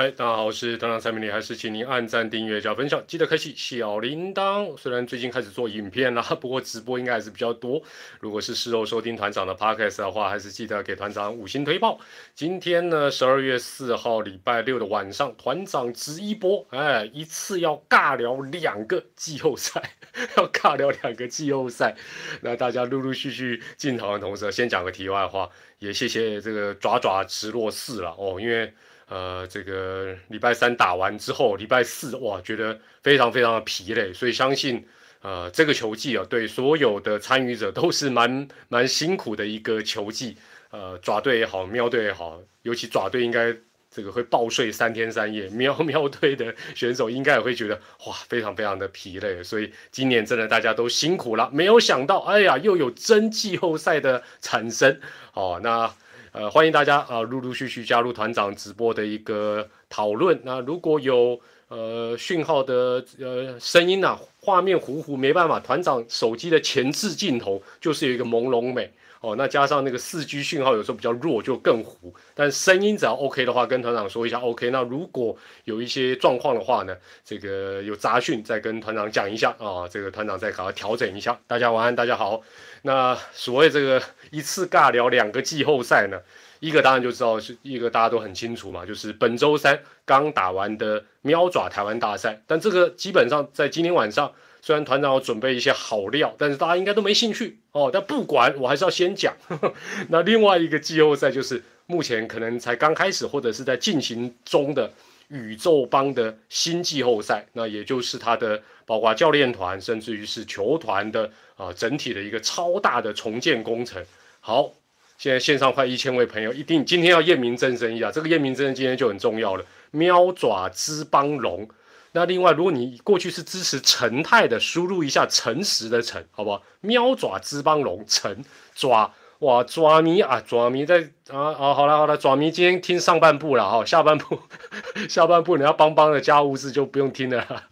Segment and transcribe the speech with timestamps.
[0.00, 4.74] 嗨，大家好，我是团长蔡明礼，还是请您按赞、订阅、加分享，记得开启小铃铛。
[4.74, 7.82] 虽然最近开始做影片啦，不过直播应该还是比较多。
[8.18, 12.00] 如果是事后收听团长的 podcast 的话，还是记得给团长五星推爆。
[12.34, 19.96] 今天呢，十二月四号礼拜六的晚上，团长直一波，哎，一次要尬聊两个季后赛，
[20.38, 21.94] 要尬聊两个季后赛。
[22.40, 28.72] 那大家陆陆续续进场的同时，先讲个题外话，也谢谢这个爪爪直落四了哦，因为。
[29.10, 34.86] 呃，这个礼拜三打完之后，礼拜四哇，觉得非常非常的疲累，所以相信，
[35.20, 40.36] 呃，这个球季啊，对所有的参与者都是蛮蛮辛苦的一个球季。
[40.70, 43.52] 呃，爪队也好，喵队也好，尤其爪队应该
[43.90, 47.74] 这个会暴睡三天三夜，喵喵队的选手应该也会觉得
[48.06, 49.42] 哇，非常非常的疲累。
[49.42, 55.00] 所以今年真的大家都辛苦了，没有想到，哎呀，又有真季后赛的产生。
[55.34, 55.92] 哦，那。
[56.32, 60.40] 呃，欢迎大家啊，陆陆续续加入团长直播的一个讨论。
[60.44, 69.36] 那如果有呃讯号的呃声音呐，画面糊糊没办法，团长手机的前置镜头就是有一个朦胧美哦。
[69.36, 72.14] 那加上那个四 G 讯号有时候比较弱，就更糊。
[72.34, 74.70] 但声音只要 OK 的话，跟团长说一下 OK。
[74.70, 81.38] 那如果有一些状况的话呢，这个有杂讯再跟团长讲一下啊，这个团长再给他调整一下。
[81.46, 82.42] 大家晚安，大家好。
[82.82, 86.18] 那所谓这个一次尬聊两个季后赛呢，
[86.60, 92.42] 一个当然就知道是一个大家都很清楚嘛，就是本周三刚打完的喵爪台湾大赛。
[92.46, 94.32] 但这个基本上在今天晚上，
[94.62, 97.90] 虽然团长要准备一些好料，但是大家应该都没兴趣哦。
[97.92, 99.34] 但不管，我还是要先讲。
[100.08, 104.90] 那另外一个季后赛就是目前可能才刚开始或者是在进行中的
[105.28, 111.30] 宇宙帮的新季后赛，那也就是他的包括教练团，甚至于是球团的。
[111.60, 114.02] 啊，整体的一个超大的重建工程。
[114.40, 114.72] 好，
[115.18, 118.10] 现在线上快一千位朋友，一定今天要验明正身一下。
[118.10, 119.64] 这个验明正身今天就很重要了。
[119.90, 121.68] 喵爪之邦龙。
[122.12, 126.62] 那另外，如果你过去是支持陈泰的，输入一下诚实的诚，好不好？
[126.80, 128.44] 喵爪之邦龙，陈
[128.74, 134.40] 爪哇爪迷啊，爪迷在啊啊，好了好了，爪迷今天听上半部了哈，下半部
[135.08, 137.64] 下半部你要邦邦的家务事就不用听了。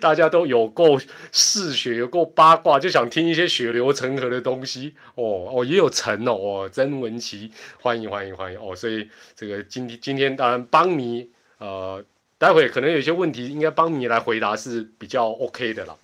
[0.00, 0.98] 大家都有够
[1.30, 12.02] 嗜血，有够八卦，就想听一些血流成河的东西哦哦，也有陈哦哦，曾文琪，欢迎欢迎欢迎哦，所以这个今天今天当然邦迷呃，
[12.42, 15.94] 待会可能有些问题应该帮你来回答是比较 OK 的啦，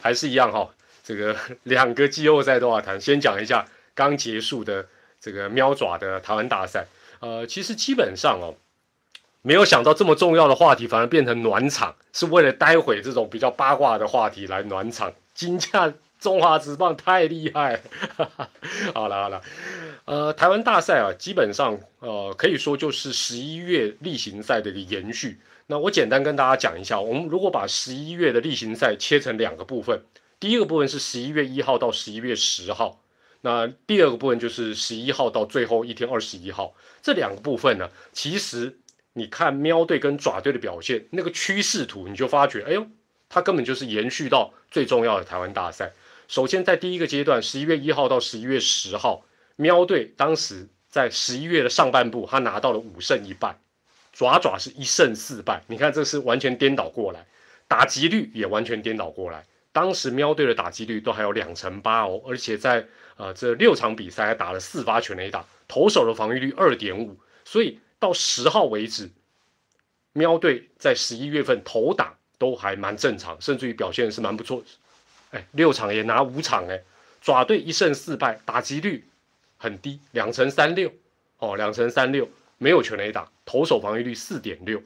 [0.00, 0.70] 还是一样哈，
[1.04, 4.86] 这个 两个季后赛都要谈，先讲一下刚结束的
[5.20, 6.86] 这个喵爪的台湾大赛，
[7.20, 8.54] 呃，其实基本上哦。
[9.42, 15.12] 没有想到这么重要的话题反而变成暖场，是为了待会这种比较八卦的话题来暖场。
[15.34, 17.80] 金价中华职棒太厉害，
[18.94, 19.42] 好了好了，
[20.04, 25.38] 呃，台湾大赛啊，基本上呃可以说就是十一月例行赛的一个延续。
[25.66, 30.02] 那我简单跟大家讲一下，我们如果把十一月的例行赛切成两个部分，
[30.40, 33.00] 第一个部分是十一月一号到十一月十号，
[33.40, 36.74] 那第二个部分就是十一号到最后一天二十一号。
[37.02, 38.78] 这两个部分呢，其实。
[39.18, 42.86] 你看喵队跟爪队的表现，那个趋势图，你就发觉，哎呦，
[43.30, 45.90] 它根本就是延续到最重要的台湾大赛。
[46.28, 49.24] 首先，在第一个阶段，十一月一号到十一月十号，
[49.56, 53.56] 喵队当时在十一月的上半部，他拿到了五胜一败，
[54.12, 55.62] 爪爪是一胜四败。
[55.66, 57.26] 你看，这是完全颠倒过来，
[57.68, 59.44] 打击率也完全颠倒过来。
[59.72, 62.86] 当时喵队的打击率都还有两成八哦，而且在
[63.16, 67.78] 呃这六场比赛还打了四发全垒打，投手的防御率二点五，所以。
[67.98, 69.10] 到十号为止，
[70.12, 74.62] 喵队在十一月份投打都还蛮正常，甚至于表现是蛮不错。
[75.52, 76.82] 六场也拿五场，哎，
[77.20, 79.08] 爪队一胜四败，打击率
[79.56, 80.92] 很低，两成三六，
[81.38, 84.80] 哦，两成三六，没有全垒打，投手防御率四点六，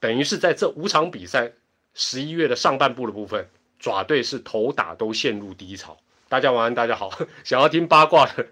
[0.00, 1.52] 等于是在这五场比赛
[1.94, 3.48] 十一月的上半部的部分，
[3.78, 5.96] 爪队是投打都陷入低潮。
[6.28, 7.10] 大家晚安，大家好。
[7.42, 8.46] 想要听八卦的，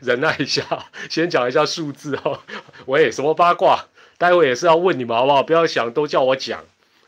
[0.00, 2.40] 忍耐一下，先讲一下数字哦。
[2.86, 3.86] 喂，什么八卦？
[4.18, 5.42] 待会也是要问你们好不好？
[5.42, 6.64] 不要想都叫我讲，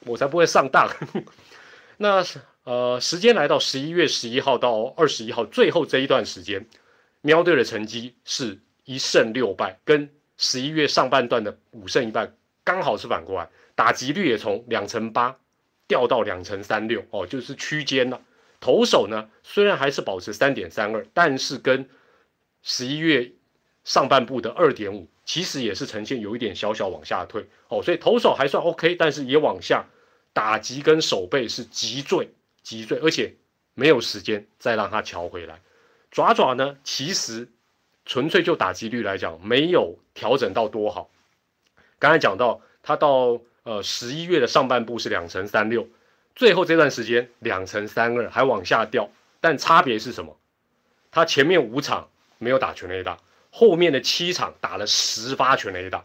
[0.06, 0.88] 我才不会上当。
[1.98, 2.24] 那
[2.64, 6.64] 呃，时间来到十一月十一号到二十一号，最后这一段时间，
[7.20, 12.30] 喵队的成绩是一胜六败，跟十一月上半段的五胜一败
[12.62, 15.36] 刚好是反过来，打击率也从两成八
[15.88, 18.20] 掉到两成三六哦，就是区间了。
[18.60, 21.88] 投手呢，虽然还是保持三点三二，但是跟
[22.62, 23.32] 十一月
[23.82, 27.82] 上半部的二点五，其实也是呈现有一点小小往下退哦。
[27.82, 29.84] 所以投手还算 OK，但是也往下，
[30.32, 32.28] 打击跟手背是急坠
[32.62, 33.34] 击坠，而且
[33.74, 35.60] 没有时间再让他调回来。
[36.10, 37.48] 爪爪呢，其实
[38.04, 41.10] 纯粹就打击率来讲，没有调整到多好。
[41.98, 45.88] 刚才讲到他到呃十一月的上半部是两成三六，
[46.34, 49.10] 最后这段时间两成三二还往下掉，
[49.40, 50.36] 但差别是什么？
[51.10, 52.08] 他前面五场
[52.38, 53.18] 没有打全垒打，
[53.50, 56.04] 后面的七场打了十发全垒打，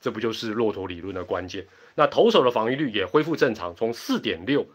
[0.00, 1.66] 这不就是骆驼理论的关键？
[1.94, 4.66] 那投手的防御率也恢复正常，从四点六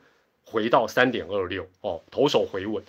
[0.53, 2.83] 回到三点二六哦，投手回稳。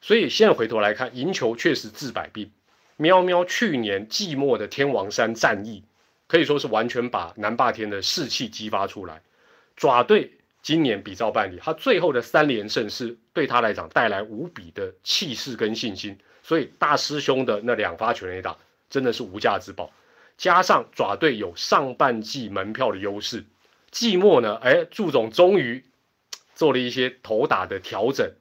[0.00, 2.50] 所以现在回头来看，赢球确实治百病。
[2.96, 5.84] 喵喵去年季末的天王山战役，
[6.26, 9.22] 可以说是完全把南霸天的士气激发出来。
[9.76, 16.18] 爪队今年比照办理，他最后的三连胜是对他来讲带来无比的气势跟信心。
[16.42, 18.56] 所以大师兄的那两发全垒打
[18.90, 19.88] 真的是无价之宝。
[20.36, 23.44] 加上爪队有上半季门票的优势，
[23.92, 25.84] 季末呢，哎，祝总终于
[26.62, 28.34] 做了一些投打的调整。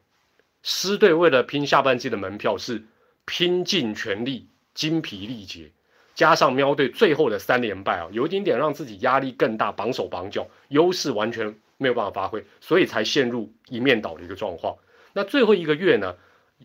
[0.62, 2.84] 狮队为了拼下半季的门票，是
[3.26, 5.72] 拼尽全力、精疲力竭，
[6.14, 14.78] 加上喵队最后的三连败啊，有一点点让自己压力更大，绑手绑脚，优势完全没有办法发挥，所以才陷入一面倒的一个状况。
[15.14, 16.16] 那最后一个月呢，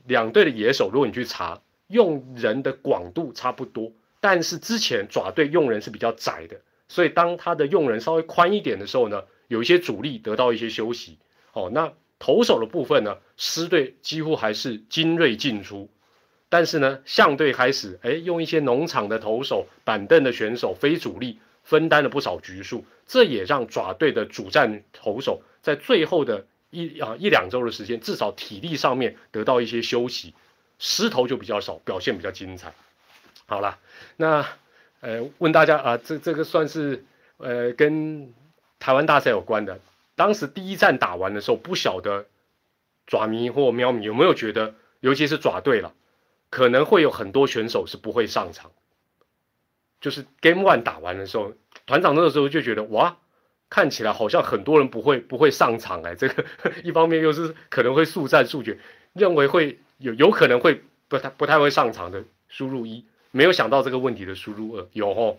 [0.05, 11.17] 两队的野手，如果你去查，用人的广度差不多，但是之前爪队用人是比较窄的，所以当他的用人稍微宽一点的时候呢，有一些主力得到一些休息。
[11.56, 11.93] 哦，那。
[12.19, 15.87] 投手的部分呢，狮队几乎还是精锐进出，
[16.49, 30.32] 但是呢，象队开始哎用一些农场的投手、板凳的选手、非主力分担了不少局数，这也让爪队的主战投手在最后的一啊一两周的时间，至少体力上面得到一些休息，
[30.79, 32.73] 狮头就比较少，表现比较精彩。
[33.44, 33.79] 好了，
[34.17, 34.43] 那
[35.00, 37.05] 呃问大家啊，这这个算是
[37.37, 38.32] 呃跟
[38.79, 39.79] 台湾大赛有关的。
[40.16, 42.26] 当时第一站打完的时候，不晓得
[43.06, 45.94] 爪迷或喵迷有没有觉得，尤其是爪队了，
[46.50, 48.72] 可能会有很多选手是不会上场。
[50.00, 51.52] 就是 Game One 打完的时候，
[51.86, 53.18] 团长那个时候就觉得，哇，
[53.70, 56.44] 看起来好像很多人不会不会上场哎，这个
[56.82, 58.78] 一方面又是可能会速战速决，
[59.12, 65.38] 认为会有有可能会不太不太会上场的输入一，没有想到这个问题的输入二有哦。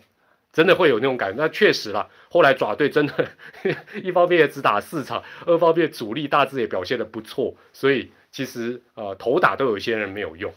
[0.52, 2.08] 真的会有那种感觉，那确实啦。
[2.30, 3.28] 后来爪队真的，
[4.02, 10.52] 一方面也只打四场，二方面主力大致也表现的不错，所以其实呃头打都有些人没有用。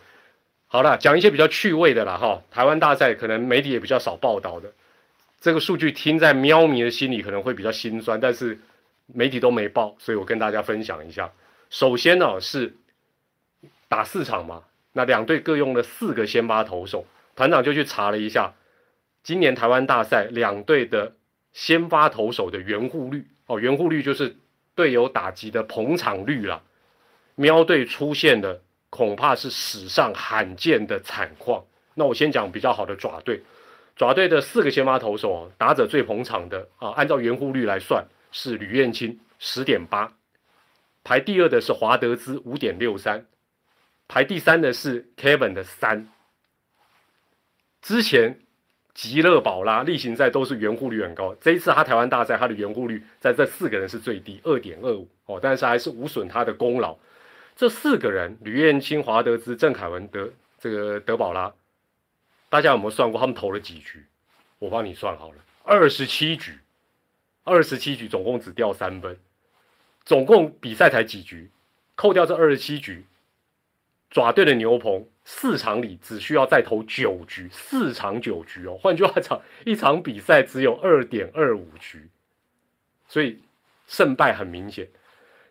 [0.68, 2.42] 好了，讲一些比较趣味的啦哈。
[2.50, 4.72] 台湾大赛可能媒体也比较少报道的，
[5.40, 8.58] 这个数据听在喵迷的心里可能会比较心酸，但是
[9.08, 11.30] 媒体都没报，所以我跟大家分享一下。
[11.70, 12.74] 首先呢是
[13.90, 17.06] 打四场嘛，那两队各用了四个先发投手，
[17.36, 18.54] 团长就去查了一下。
[19.24, 21.16] 今年台湾大赛两队的
[21.54, 24.36] 先发投手的援护率哦，援护率就是
[24.74, 26.64] 队友打击的捧场率了。
[27.36, 31.64] 喵队出现的恐怕是史上罕见的惨况。
[31.94, 33.44] 那我先讲比较好的爪队，
[33.96, 40.14] 爪队的四个先发投手打者最捧场的啊，按照援护率来算是吕彦青十点八，
[41.04, 43.26] 排第二的是华德兹五点六三，
[44.08, 46.10] 排第三的是 Kevin 的三。
[47.84, 48.40] 之前。
[48.94, 56.98] 吉勒宝拉例行赛都是援护率很高，这一次他台湾大赛他的援护率在这四个人是最低，二点二五哦，但是还是无损他的功劳。
[57.56, 60.30] 这四个人，吕彦青、华德兹、郑凯文、德
[60.60, 61.54] 这个德宝拉，
[62.50, 64.06] 大家有没有算过他们投了几局？
[64.60, 66.60] 我帮你算好了，二十七局，
[67.44, 69.18] 二十七局总共只掉三分，
[70.06, 71.50] 总共比赛才几局？
[71.96, 73.06] 扣掉这二十七局，
[74.12, 75.08] 爪队的牛棚。
[75.24, 78.76] 四场里只需要再投九局，四场九局哦。
[78.82, 82.10] 换句话讲，一场比赛只有二点二五局，
[83.08, 83.40] 所以
[83.86, 84.90] 胜败很明显。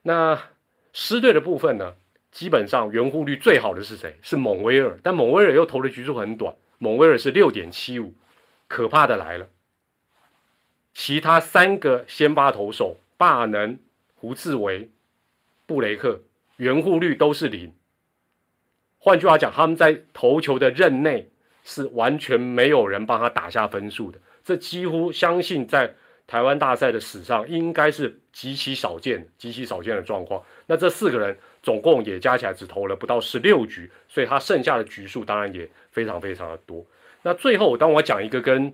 [0.03, 0.37] 那
[0.93, 1.95] 狮队的部分呢？
[2.33, 4.19] 基本上援护率最好的是谁？
[4.23, 8.13] 是蒙威尔，但蒙威尔又投的局数很短，蒙威尔是六点七五。
[8.67, 9.49] 可怕的来了，
[10.95, 13.79] 其他三个先发投手霸能、
[14.17, 14.91] 胡志伟、
[15.65, 16.21] 布雷克
[16.57, 17.73] 援护率都是零。
[19.03, 21.27] 换句话讲，他们在投球的任内
[21.65, 25.91] 是完全没有人帮他打下分数的，这几乎相信在
[26.27, 30.43] 台湾大赛的史上应该是极其少见、极其少见的状况。
[30.67, 36.85] 那这四个人总共也加起来只投了不到十六局，所以他剩下的局数当然也非常非常的多。
[37.23, 38.71] 那最后，当我讲一个跟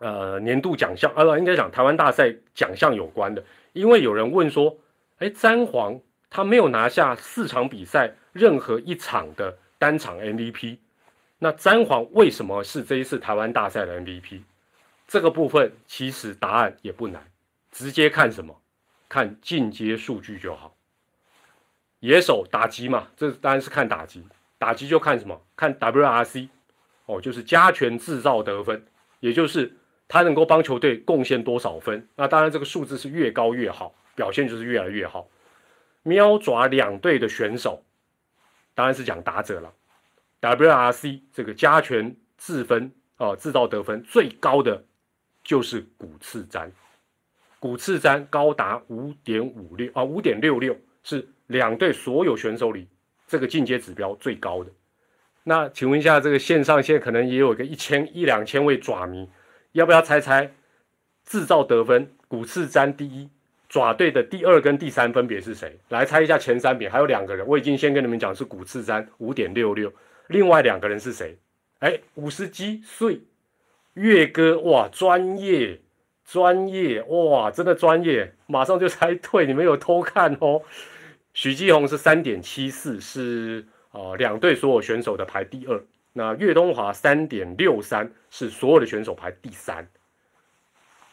[0.00, 4.76] 呃年度奖项，呃，应该讲台湾大赛奖项有关的，因为有人问说，
[5.18, 8.12] 哎，詹皇他没有拿下四场比赛。
[8.36, 10.78] 任何一场的单场 MVP，
[11.38, 14.42] 那詹皇为什么是这一次台湾大赛的 MVP？
[15.08, 17.24] 这个部分其实答案也不难，
[17.72, 18.60] 直接看什么？
[19.08, 20.74] 看进阶数据就好。
[22.00, 24.24] 野手打击嘛，这当然是看打击，
[24.58, 25.40] 打击就看什么？
[25.56, 26.48] 看 WRC，
[27.06, 28.84] 哦，就是加权制造得分，
[29.20, 29.72] 也就是
[30.08, 32.06] 他能够帮球队贡献多少分？
[32.16, 35.28] 那当然，这个数字是越高越好，表现就是越来越好。
[36.02, 37.82] 喵爪两队的选手，
[38.76, 39.72] 当然是讲打者了。
[40.42, 44.84] WRC 这个加权制分哦，制造得分最高的
[45.42, 46.70] 就是古次詹，
[47.58, 52.86] 古次詹高达五点五六啊，五点六六是两队所有选手里
[53.26, 54.70] 这个进阶指标最高的。
[55.42, 59.28] 那请问一下，这个线上现在可能也有一个一千一两千位爪迷。
[59.72, 60.54] 要不要猜猜
[61.24, 62.10] 制造得分？
[62.28, 63.30] 古次詹第一，
[63.76, 65.78] 爪队的第二跟第三分别是谁？
[65.90, 69.92] 来猜一下前三名，还有两个人，我已经先跟你们讲是古次詹五点六六，
[70.28, 71.36] 另外两个人是谁？
[71.80, 73.20] 哎，五十几岁，
[73.92, 75.78] 月哥哇，专业
[76.24, 80.62] 专业哇，真的专业，马上就猜对，你们有偷看哦。
[81.34, 85.78] 许继红是三点七四，是啊两队所有选手的排第二。
[86.14, 89.86] 那岳东华三点六三是所有的选手排第三，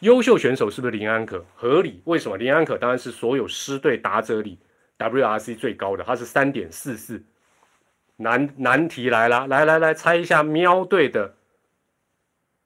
[0.04, 1.46] 优秀选手是不是林安可？
[1.56, 2.02] 合理？
[2.04, 2.36] 为什么？
[2.36, 4.60] 林安可当然是所有师队打者里
[4.98, 7.24] WRC 最高的，他是三点四四。
[8.18, 11.36] 难难题来了，来来来，猜一下喵队的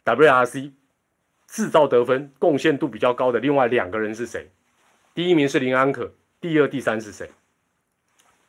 [0.04, 0.72] WRC
[1.48, 4.50] 制造得分贡献度比较高的另外两个人是谁？
[5.14, 7.30] 第一名是林安可，第二、第三是谁？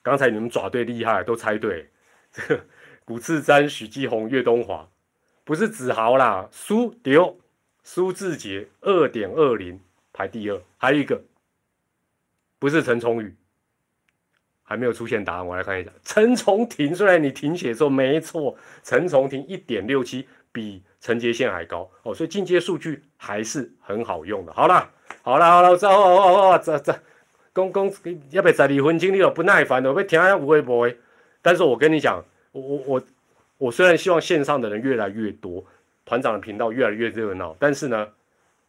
[0.03, 1.91] 刚才你们爪队厉害，都猜对，
[2.33, 2.65] 这个。
[3.05, 4.89] 古次詹、许继红、岳东华，
[5.45, 7.39] 不是子豪啦，苏丢、
[7.91, 9.81] 苏志杰二点二零
[10.13, 11.23] 排第二，还有一个
[12.59, 13.35] 不是陈崇宇，
[14.63, 15.91] 还没有出现答案，我来看一下。
[16.05, 24.53] 陈崇廷，虽然你停写说没错，陈崇廷一点六七比陈杰宪还高哦，所以进阶数据还是很好用的。
[24.53, 24.91] 好了，
[25.23, 26.95] 好了，好了，这哦哦哦，这这
[27.55, 27.91] 公公
[28.29, 30.95] 要不要十二分钟你了不耐烦的，我要听下有会不会？
[31.41, 32.23] 但是我跟你讲。
[32.53, 33.03] 我我我
[33.57, 35.65] 我虽然希望线上的人越来越多，
[36.09, 38.09] 团长的频道越来越热闹，但是呢，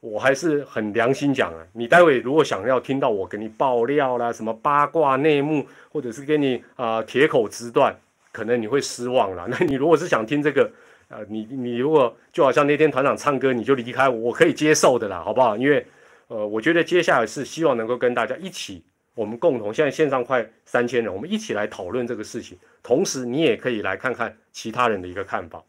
[0.01, 7.95] 我还是很良心讲啊，你待会如果想要听到我给你爆料啦，什么八卦内幕，或者是给你啊铁口直断，
[8.33, 9.47] 可能你会失望了。
[9.49, 10.69] 那你如果是想听这个，
[11.07, 15.55] 呃，你你如果就好像那天团长唱歌你就离开，我可以接受的啦，好不好？
[15.55, 15.85] 因为
[16.27, 18.83] 呃，我觉得接下来是希望能够跟大家一起。
[19.15, 22.57] 我们共同现在线上快三千人，我们一起来讨论这个事情。
[22.81, 25.61] 同时，你也可以来看看其他人的一个看法。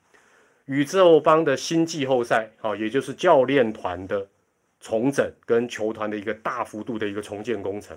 [0.71, 4.25] 宇宙方的新季后赛，好，也就是教练团的
[4.79, 7.97] 重整跟球团的一个大幅度的一个重建工程。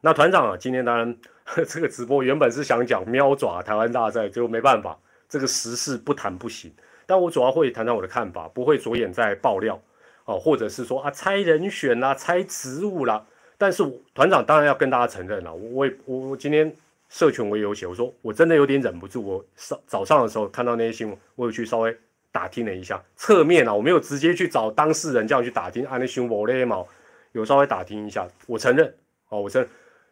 [0.00, 1.16] 那团长啊，今天当然
[1.68, 4.98] 这个直播原本是想讲喵爪台湾大赛，就没办法，
[5.28, 6.74] 这个时事不谈不行。
[7.06, 9.80] 但我主要会谈谈我的看法，不会着眼在爆料
[10.24, 13.24] 哦，或者是说啊猜人选啦、猜职务啦。
[13.56, 16.74] 但是团长当然要跟大家承认了，我我我今天
[17.10, 21.94] 社群我也有写，我说我真的有点忍不住，我早早上的时候看到那些新闻，我有去稍微
[22.32, 26.84] 打听了一下，侧面啊，我没有直接去找当事人这样去打听，安那新闻咧嘛，
[27.32, 28.94] 有稍微打听一下，我承认
[29.28, 29.68] 哦，我承认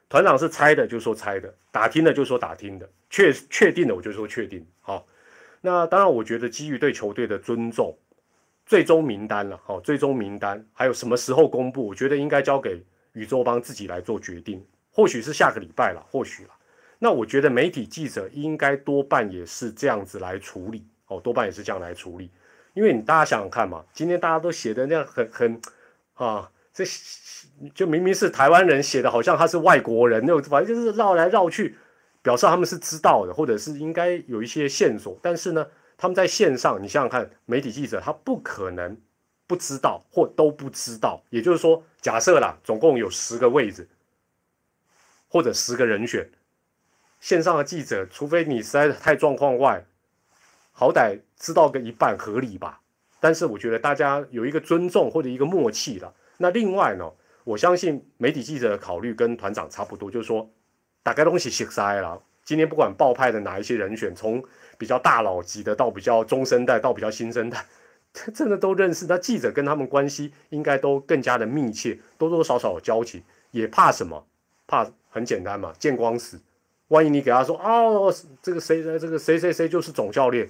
[0.08, 5.06] 团长是猜的就说猜的，打听的就说打听的，确确定的我就说确定，好，
[5.60, 7.96] 那当然我觉得基于对球队的尊重，
[8.66, 12.82] 最终名单了，好，最终名单还有什么时候公布，我觉得应该交给。
[13.14, 16.50] 宇宙帮自己来做决定，或许是下个礼拜了，或许了。
[16.98, 22.30] 那我觉得媒体记者应该多半也是这样子来处理哦，多半也是这样来处理。
[22.74, 25.60] 因为你大家想想看嘛，今天大家都写的那样很很
[26.14, 26.84] 啊，这
[27.74, 31.76] 就明明是台湾人写的，好像他是外国人，那种反正就是绕来绕去，
[32.22, 35.18] 表示他们是知道的，或者是应该有一些线索。
[35.22, 38.96] 但是呢，他们在线上，你想想看，媒体记者他不可能。
[39.48, 43.88] 不知道或都不知道，也就是说，假设啦，总共有十个位置，
[45.26, 46.28] 或者十个人选，
[47.20, 49.84] 线上的记者，除非你实在太状况外，
[50.72, 52.80] 好歹知道个一半合理吧。
[53.20, 56.14] 但是我觉得大家有一个尊重或者一个默契了。
[56.36, 57.10] 那另外呢，
[57.42, 60.48] 我相信媒体记者的考虑跟团长差不多，就是说，
[61.02, 62.22] 大概东西写塞了。
[62.44, 64.42] 今天不管报派的哪一些人选，从
[64.78, 67.66] 比较大佬级的到比较中生代到比较新生代。
[68.32, 74.26] 真的都认识，那记者跟他们关系应该都更加的密切，多多少少有交情，也怕什么？
[74.66, 76.40] 怕很简单嘛，见光死。
[76.88, 80.48] 万一你给他说哦，这个谁这个谁谁谁就是总教练，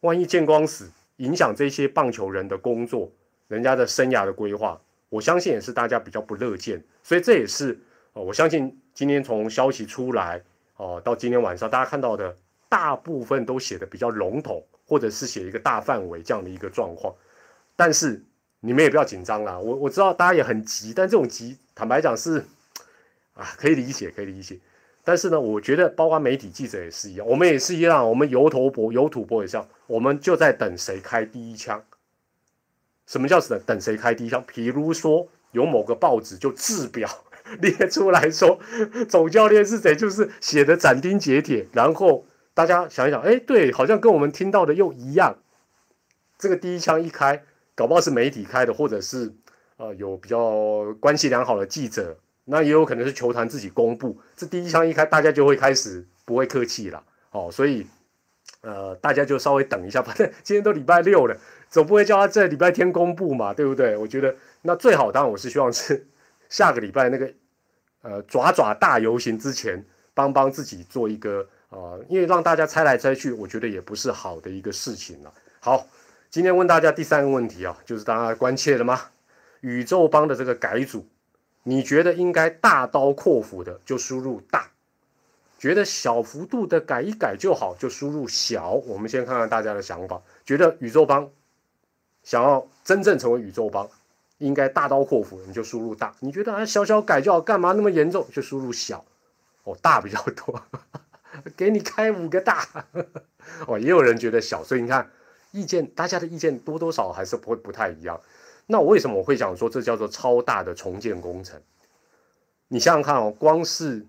[0.00, 3.10] 万一见光死，影响这些棒球人的工作，
[3.46, 6.82] 人家的生涯的规划，我相信也是大家比较不乐见。
[7.02, 7.78] 所以这也是
[8.14, 10.42] 哦，我相信今天从消息出来
[10.76, 12.36] 哦，到今天晚上大家看到的
[12.68, 14.64] 大部分都写的比较笼统。
[14.90, 17.14] 或者是写一个大范围这样的一个状况，
[17.76, 18.24] 但是
[18.60, 19.58] 你们也不要紧张啦。
[19.58, 22.42] 我我知道大家也很急，但这种急，坦白讲是
[23.34, 24.58] 啊，可以理解，可以理解。
[25.08, 31.82] 但是呢，我觉得包括媒体记者也是一样，我们也是一样，我们油头博油土博也是样，我们就在等谁开第一枪，
[33.06, 34.44] 什么叫等等谁开第一枪？
[34.46, 37.08] 比如说有某个报纸就制表
[37.62, 38.60] 列出来说
[39.08, 41.66] 总教练是谁，就是写的斩钉截铁。
[41.72, 45.38] 然后大家想一想，哎，对，好像跟我们听到的又一样。
[46.38, 47.42] 这个第一枪一开，
[47.74, 49.32] 搞不好是媒体开的，或者是
[49.78, 52.18] 呃有比较关系良好的记者，
[52.50, 54.18] 那也有可能是球团自己公布。
[54.34, 57.02] 这第一枪一开，大家就会开始不会客气了。
[57.30, 57.86] 哦，所以
[58.62, 61.36] 呃大家就稍微等一下，反正今天都礼拜六了。
[61.68, 63.94] 总不会叫他在礼拜天公布嘛，对不对？
[63.96, 66.06] 我觉得那最好，当然我是希望是
[66.48, 67.30] 下个礼拜那个
[68.00, 75.30] 呃爪爪大游行之前，帮帮自己做一个呃，因为让大家猜来猜去，我觉得也不是好的一个事情了。
[75.60, 75.86] 好，
[76.30, 78.98] 今天问大家第三个问题啊，就是大家关切的吗？
[79.60, 81.04] 宇宙帮的这个改组，
[81.68, 84.70] 你觉得应该大刀阔斧的就输入大，
[85.58, 88.70] 觉得小幅度的改一改就好，就输入小。
[88.70, 91.28] 我们先看看大家的想法，觉得宇宙帮。
[92.22, 93.86] 想要真正成为宇宙帮，
[94.38, 96.14] 应该大刀阔斧，你就输入大。
[96.20, 98.26] 你觉得啊，小小改就好，干嘛那么严重？
[98.32, 99.04] 就输入小。
[99.64, 100.62] 哦，大比较多，
[101.54, 102.66] 给你开五个大。
[103.68, 105.10] 哦，也有人觉得小，所以你看，
[105.50, 108.18] 意见大家的意见多多少还是不会不太一样。
[108.68, 111.60] 那我为什么我会讲说这叫做超大的重建工程？
[112.68, 114.06] 你想想看哦，光是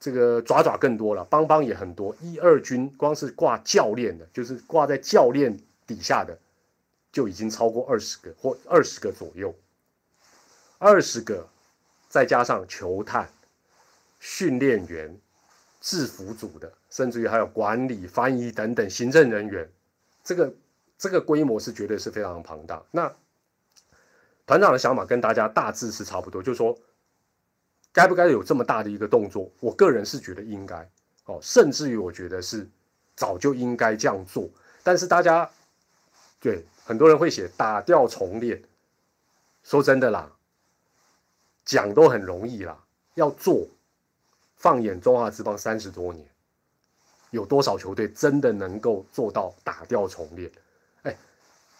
[0.00, 6.38] 这个爪爪更多了，邦邦也很多，一二军光是挂教练的，就是挂在教练底下的。
[7.12, 9.54] 就已经超过二十个或二十个左右，
[10.76, 11.48] 二十个，
[12.10, 13.26] 再加上球探、
[14.20, 15.18] 训练员、
[15.80, 19.66] 制服组的，甚至于还有管理、翻译等等行政人员，
[20.22, 20.52] 这个
[20.98, 22.82] 这个规模是绝对是非常庞大。
[22.90, 23.14] 那
[24.46, 26.78] 团长的想法跟大家大致是差不多，就是说，
[27.92, 29.50] 该不该有这么大的一个动作？
[29.60, 30.88] 我个人是觉得应该
[31.24, 32.68] 哦，甚至于我觉得是
[33.14, 34.48] 早就应该这样做。
[34.82, 35.50] 但是大家
[36.40, 36.64] 对。
[36.88, 38.62] 很多人会写打掉重练，
[39.64, 40.30] 说真的啦，
[41.64, 42.78] 讲都很容易啦，
[43.14, 43.66] 要做，
[44.54, 46.24] 放眼中华之邦三十多年，
[47.32, 50.48] 有多少球队真的能够做到打掉重练？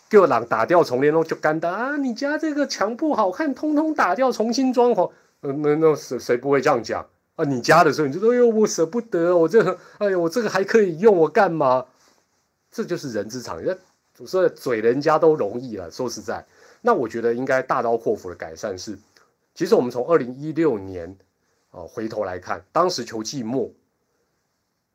[0.09, 1.97] 哎，个朗打掉重练喽，就干的啊！
[1.97, 5.11] 你家这个墙不好看，通通打掉，重新装潢。
[5.42, 7.45] 嗯，那那谁谁不会这样讲啊？
[7.45, 11.87] 你家的时候你就说，哎呦，我舍不得，我这个，哎呦，我这个还可以用，我干嘛？
[12.71, 13.77] 这就是人之常情。
[14.27, 16.47] 所以嘴人家都容易了，说实在，
[16.81, 18.99] 那我觉得应该大刀阔斧的改善是，
[19.55, 21.14] 其实我们从二零一六年
[21.71, 23.71] 啊回头来看，当时球季末，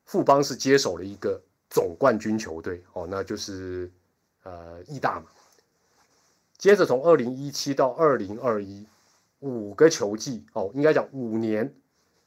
[0.06, 3.88] 富邦是接手了一个总冠军球队哦，那就是
[4.42, 5.26] 呃义大嘛。
[6.58, 8.86] 接着从二零一七到二零二一
[9.40, 11.74] 五个球季哦，应该讲五年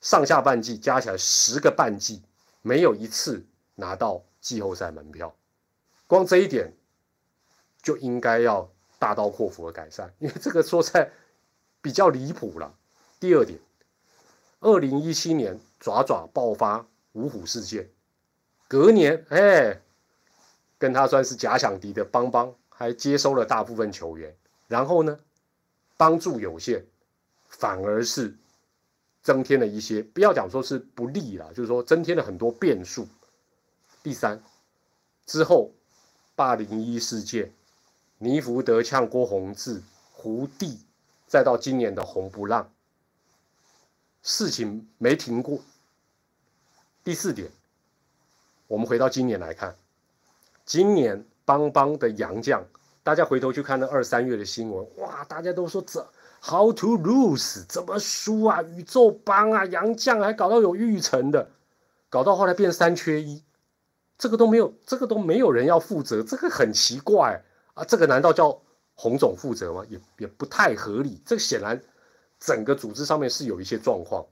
[0.01, 2.21] 上下半季加起来十个半季，
[2.61, 5.35] 没有一次拿到季后赛门票，
[6.07, 6.73] 光这一点。
[7.85, 11.07] 就应该要大刀阔斧的改善，因为这个说在
[11.83, 12.75] 比较离谱了。
[13.19, 13.59] 第二点，
[14.59, 17.87] 二零一七年爪爪爆发五虎事件，
[18.67, 19.79] 隔年哎，
[20.77, 24.35] 跟他算是假想敌的邦邦还接收了大部分球员，
[24.67, 25.19] 然后呢，
[25.97, 26.83] 帮助有限，
[27.47, 28.35] 反而是
[29.21, 33.07] 增添了一些，不要讲说是不利了，就是说增添了很多变数。
[34.03, 34.43] 第三，
[35.25, 35.71] 之后
[36.35, 37.51] 霸凌一事件。
[38.17, 39.83] 尼福德呛郭宏志，
[40.13, 40.79] 胡弟，
[41.27, 42.71] 再到今年的红不让，
[44.23, 45.59] 事情没停过。
[47.03, 47.51] 第四点，
[48.67, 49.75] 我们回到今年来看，
[50.65, 52.65] 今年邦邦的洋将，
[53.03, 56.05] 大家回头去看那二三月的新闻，哇，大家都说这
[56.41, 58.63] how to lose 怎么输啊？
[58.63, 61.47] 宇宙邦啊，洋将还搞到有预成的，
[62.09, 63.43] 搞到后来变三缺一，
[64.17, 67.43] 这个都没有，这个都没有人要负责，这个很奇怪。
[67.75, 68.59] 啊，这个难道叫
[68.95, 69.85] 洪总负责吗？
[69.89, 71.21] 也也不太合理。
[71.25, 71.79] 这显然
[72.39, 74.25] 整个组织上面是有一些状况，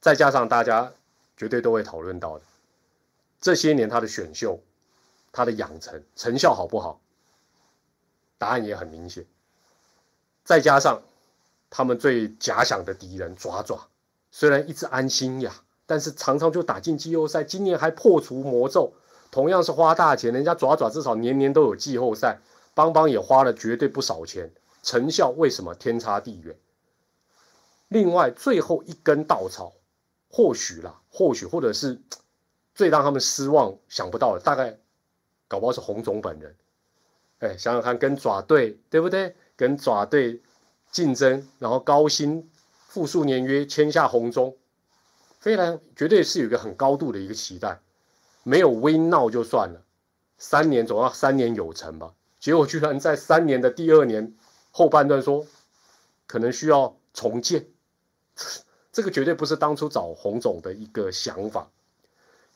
[0.00, 0.92] 再加上大家
[1.36, 2.44] 绝对都会讨论到的，
[3.40, 4.60] 这些年他的选秀、
[5.32, 7.00] 他的养成成效好不好？
[8.38, 9.26] 答案也很明显。
[10.44, 11.02] 再加上
[11.68, 13.88] 他们最假想的敌人爪爪，
[14.30, 15.54] 虽然一直安心呀，
[15.86, 18.92] 但是常常就打进季后赛，今年还破除魔咒。
[19.30, 22.40] 同样是花大钱，人家爪爪至少年年都有季后赛，
[22.74, 26.58] 邦邦也花了绝对不少钱，成效为什么天差地远？
[27.86, 29.72] 另外最后一根稻草，
[30.28, 32.02] 或许啦，或许或者是
[32.74, 34.79] 最让他们失望、想不到的，大概
[35.50, 36.54] 搞不好是洪总本人。
[37.40, 39.34] 哎，想想看，跟爪队对不对？
[39.56, 40.40] 跟爪队
[40.92, 42.48] 竞争，然后高薪
[42.86, 44.56] 复数年约签下红中，
[45.40, 47.80] 非常绝对是有一个很高度的一个期待。
[48.44, 49.82] 没有微闹就算了，
[50.38, 52.14] 三年总要三年有成吧？
[52.38, 54.32] 结果居然在三年的第二年
[54.70, 55.44] 后半段说，
[56.28, 57.66] 可能需要重建，
[58.92, 61.68] 这个绝对不是当初找洪总的一个想法。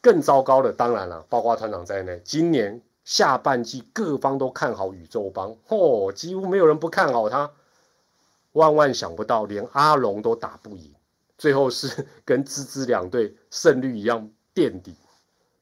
[0.05, 7.51] 更糟糕的，当然了，包括团长在内，今年下半季各方都看好宇宙帮，哦，几乎没有人不看好他。
[8.53, 10.93] 万万想不到，连阿龙都打不赢，
[11.39, 14.95] 最后是 跟芝芝两队胜率一样垫底。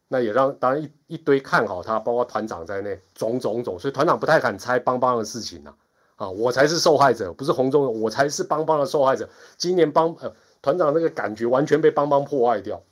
[0.09, 5.73] 那也让当然一一堆看好他，包括团长在内，种种种，所以团长不太敢猜邦邦的事情呐。
[6.17, 9.29] 啊，我才是受害者，不是红中，我才是邦邦的受害者。
[9.57, 12.83] 今年邦呃团长那个感觉完全被邦邦破坏掉。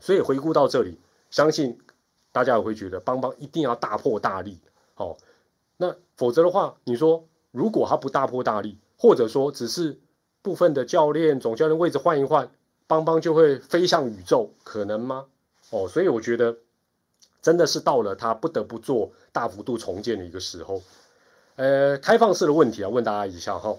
[0.00, 0.98] 所以回顾到这里，
[1.30, 1.78] 相信
[2.32, 4.58] 大家也会觉得邦邦一定要大破大立，
[4.94, 5.16] 好，
[5.76, 9.98] 那否则的话，你说如果他不大破大立，或者说只是
[10.42, 12.50] 部分的教练、总教练位置换一换，
[12.86, 15.26] 邦邦就会飞向宇宙，可能吗？
[15.70, 16.56] 哦，所以我觉得
[17.42, 20.82] 真的是到了他不得不做大幅度重建的一个时候。
[21.56, 23.76] 呃，开放式的问题啊，问大家一下哈，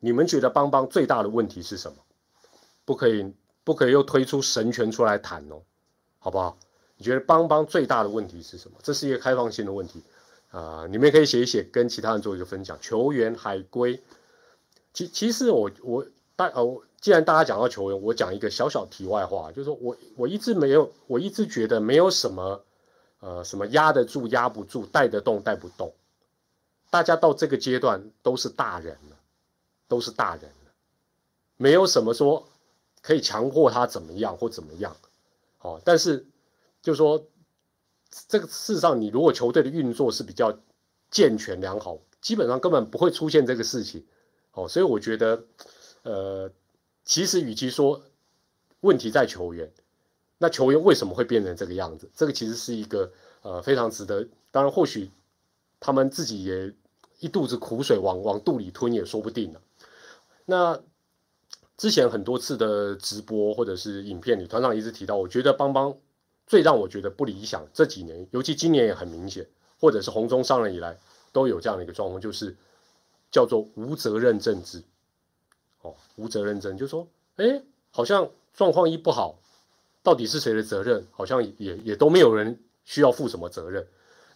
[0.00, 1.96] 你们觉得邦邦最大的问题是什么？
[2.84, 3.32] 不可以。
[3.66, 5.60] 不可以又推出神权出来谈哦，
[6.20, 6.56] 好不好？
[6.96, 8.78] 你觉得邦邦最大的问题是什么？
[8.80, 10.04] 这是一个开放性的问题
[10.52, 12.78] 啊，你们可以写一写，跟其他人做一个分享。
[12.80, 14.00] 球员海归，
[14.92, 22.64] 其其实我我大呃，既然大家讲到球员，我讲一个小小题外话，就是说我我一直没有，我一直觉得没有什么
[23.18, 25.92] 呃什么压得住压不住，带得动带不动，
[26.88, 29.16] 大家到这个阶段都是大人了，
[29.88, 30.70] 都是大人了，
[31.56, 32.46] 没有什么说。
[33.06, 34.96] 可以强迫他怎么样或怎么样，
[35.60, 36.26] 哦，但是
[36.82, 37.24] 就是说，
[38.26, 40.58] 这个事实上，你如果球队的运作是比较
[41.08, 44.04] 健全良好，基本上根本不会出现这个事情，
[44.50, 45.44] 哦，所以我觉得，
[46.02, 46.50] 呃，
[47.04, 48.02] 其实与其说
[48.80, 49.70] 问题在球员，
[50.38, 52.10] 那球员为什么会变成这个样子？
[52.12, 55.12] 这个其实是一个呃非常值得，当然或许
[55.78, 56.74] 他们自己也
[57.20, 59.60] 一肚子苦水往往肚里吞也说不定了，
[60.44, 60.82] 那。
[61.76, 65.94] 之前很多次的直播或者是影片里，团长一直提到，我觉得邦邦
[66.46, 67.66] 最让我觉得不理想。
[67.74, 69.46] 这几年，尤其今年也很明显，
[69.78, 70.98] 或者是红中上任以来
[71.32, 72.56] 都有这样的一个状况，就是
[73.30, 74.82] 叫做无责任政治。
[75.82, 79.38] 哦，无责任政，就说，哎，好像状况一不好，
[80.02, 81.06] 到底是谁的责任？
[81.10, 83.86] 好像也也都没有人需要负什么责任。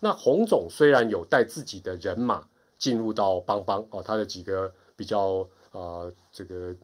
[0.01, 6.77] 那洪总虽然有带自己的人马进入到邦邦哦，他的几个比较啊这个。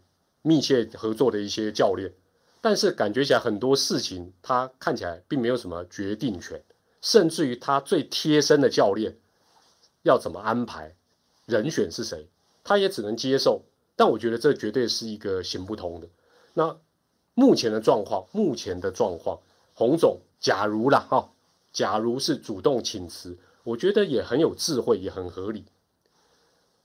[0.46, 2.14] 密切合作的一些教练，
[2.60, 6.62] 但是感觉起来很多事情他看起来并没有什么决定权，
[7.00, 9.18] 甚至于他最贴身的教练
[10.04, 10.94] 要怎么安排
[11.46, 12.28] 人选是谁，
[12.62, 13.64] 他也只能接受。
[13.96, 16.06] 但我觉得这绝对是一个行不通的。
[16.54, 16.78] 那
[17.34, 19.40] 目前的状况，目前的状况，
[19.74, 21.32] 洪总，假如啦哈，
[21.72, 25.64] 假如是主动请辞，我觉得也很有智慧，也很合理。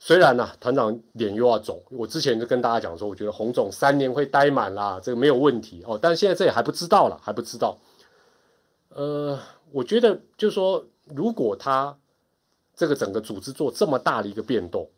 [0.03, 5.99] 虽然呢，团长脸又要肿，我之前就跟大家讲说，我觉得洪总三年会待满啦，这个没有问题哦。
[6.01, 7.77] 但现在这也还不知道了，还不知道。
[8.89, 9.39] 呃，
[9.71, 11.95] 我觉得就是说，如果他
[12.75, 14.89] 这个整个组织做这么大的一个变动，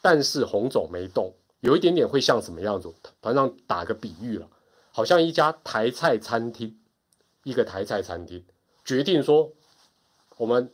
[0.00, 2.88] 但是洪总没动，有一点点会像什么样子？
[3.20, 4.46] 团长打个比喻了，
[4.92, 6.78] 好像一家台菜餐厅，
[7.42, 8.44] 一个台菜餐厅
[8.84, 9.50] 决定说，
[10.36, 10.70] 我们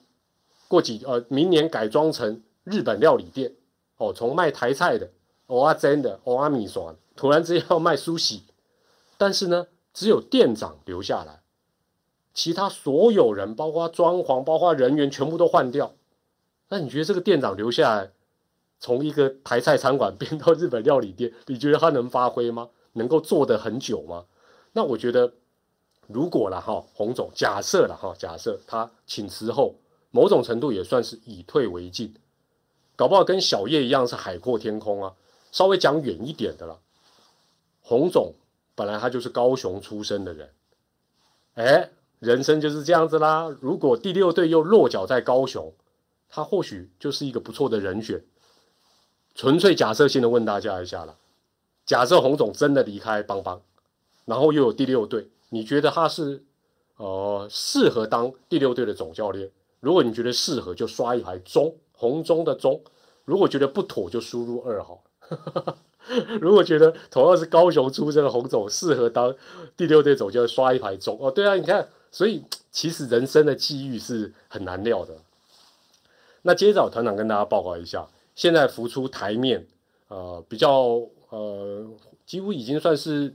[0.69, 3.55] 过几呃明年改装成日本料理店。
[4.01, 5.11] 哦，从卖台菜的，
[5.47, 6.83] 蚵仔煎的，蚵仔米线，
[7.15, 8.45] 突然之间要卖苏喜，
[9.19, 11.43] 但是呢，只有店长留下来，
[12.33, 15.93] 其他所有人，包括装潢，包括人员，全部都换掉。
[16.71, 18.13] 那你觉得这个店长留下来，
[18.79, 22.71] 从一个台菜餐馆 变到日本料理店，你觉得他能发挥吗？
[22.95, 24.25] 能够做得很久吗？
[24.73, 25.35] 那我觉得，
[26.07, 29.75] 如果了哈，洪总假设了哈，假设他请辞后，
[30.11, 32.15] 某种程度也算是以退为进。
[33.01, 35.15] 搞不好跟小叶一样是海阔天空啊！
[35.51, 36.79] 稍微讲远一点的了，
[37.81, 38.35] 洪总
[38.75, 40.51] 本来他就是高雄出生的人，
[41.55, 43.49] 哎，人生就是这样子啦。
[43.63, 45.73] 如果第六队又落脚在高雄，
[46.29, 48.23] 他或许就是一个不错的人选。
[49.35, 51.17] 纯粹假设性的问大家一下了，
[51.87, 53.63] 假设洪总真的离开邦邦，
[54.27, 56.45] 然后又有第六队，你觉得他是
[56.99, 59.51] 呃适合当第六队的总教练？
[59.81, 61.75] 如果你觉得适合，就刷一排中。
[62.01, 62.81] 红中的中，
[63.27, 65.03] 如果觉得不妥，就输入二号。
[66.41, 69.37] 如果觉得同样是高雄出身的洪总适合当
[69.77, 71.19] 第六队总，就要刷一排中。
[71.21, 75.15] 哦，对啊，你看，所以其实人生的际遇是很难料的。
[76.41, 79.67] 那接着团长跟大家报告一下，现在浮出台面，
[80.09, 81.87] 呃，比较呃，
[82.25, 83.35] 几乎已经算是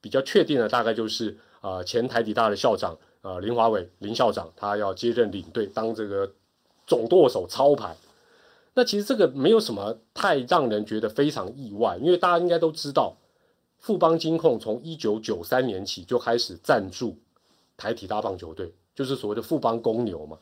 [0.00, 6.32] 比较确定的，大概就是啊，前台底大的校长啊林华伟林校长，他要接任领队当这个。
[6.88, 7.96] 总舵手操盘。
[8.78, 13.16] 那其实这个没有什么太让人觉得非常意外，因为大家应该都知道，
[13.78, 17.16] 富邦金控从一九九三年起就开始赞助
[17.78, 20.36] 台体大棒球队，就是所谓的富邦公牛嘛，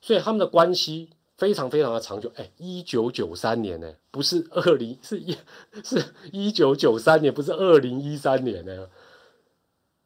[0.00, 2.30] 所以他们的关系非常非常的长久。
[2.36, 5.36] 哎，一九九三年呢，不是二零，是一，
[5.82, 8.88] 是一九九三年，不是二零一三年呢。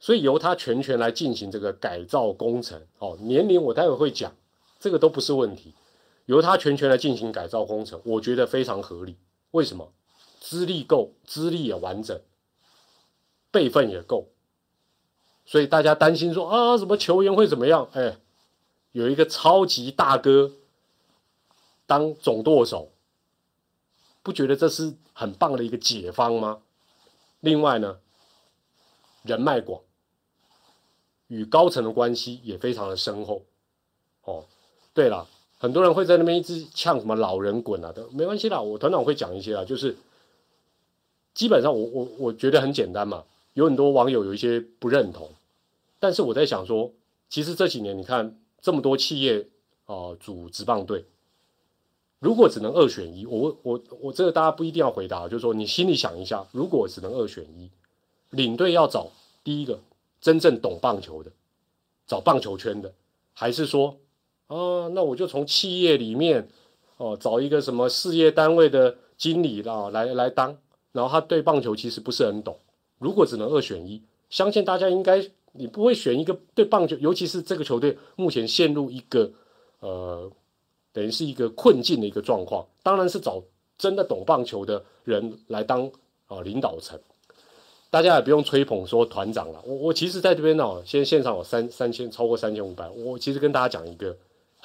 [0.01, 4.35] 所以由他全权来进行这个改造工程，哦，年龄我待会会讲，
[4.81, 5.75] 这个都不是问题。
[6.27, 9.17] 由他全权来进行改造工程，我觉得非常合理。
[9.53, 9.93] 为什么？
[10.39, 12.21] 资历够，资历也完整，
[13.51, 14.29] 辈分也够。
[15.45, 17.89] 所以大家担心说啊，什么球员会怎么样？
[17.95, 18.19] 哎，
[18.93, 20.53] 有一个超级大哥
[21.87, 22.93] 当总舵手，
[24.23, 26.61] 不觉得这是很棒的一个解方吗？
[27.41, 27.99] 另外呢，
[29.23, 29.83] 人脉广，
[31.29, 33.45] 与高层的关系也非常的深厚。
[34.23, 34.45] 哦，
[34.93, 35.29] 对了。
[35.67, 39.97] 很多人会在那边一直呛什么老人滚啊的，没关系啦，我团长会讲一些啊，就是
[41.35, 43.25] 基本上我我我觉得很简单嘛，
[43.55, 45.29] 有很多网友有一些不认同，
[45.99, 46.93] 但是我在想说，
[47.29, 49.49] 其实这几年你看这么多企业
[49.87, 51.05] 啊组职棒队，
[52.21, 57.69] 如果只能二选一，我我我这个大家不一定要回答，就是说你心里想一下，如果只能二选一，
[58.31, 59.11] 领队要找
[59.43, 59.81] 第一个
[60.21, 61.33] 真正懂棒球的，
[62.07, 62.95] 找棒球圈的，
[63.35, 63.97] 还是说？
[64.49, 66.49] 啊，那我就从企业里面
[66.99, 70.57] 哦找一个什么事业单位的经理啦来来当，
[70.93, 72.57] 然后他对棒球其实不是很懂。
[72.99, 75.21] 如果只能二选一，相信大家应该
[75.53, 79.29] 你不会选一个对棒球，尤其是这个球队目前陷入一个
[79.81, 80.31] 呃
[80.93, 83.43] 等于是一个困境的一个状况，当然是找
[83.77, 85.91] 真的懂棒球的人来当
[86.29, 86.97] 啊领导层。
[87.91, 94.17] 大家也不用吹捧说团长了，我我其实在这边呢，现在线上有三三千超过三千五百，我其实跟大家讲一个。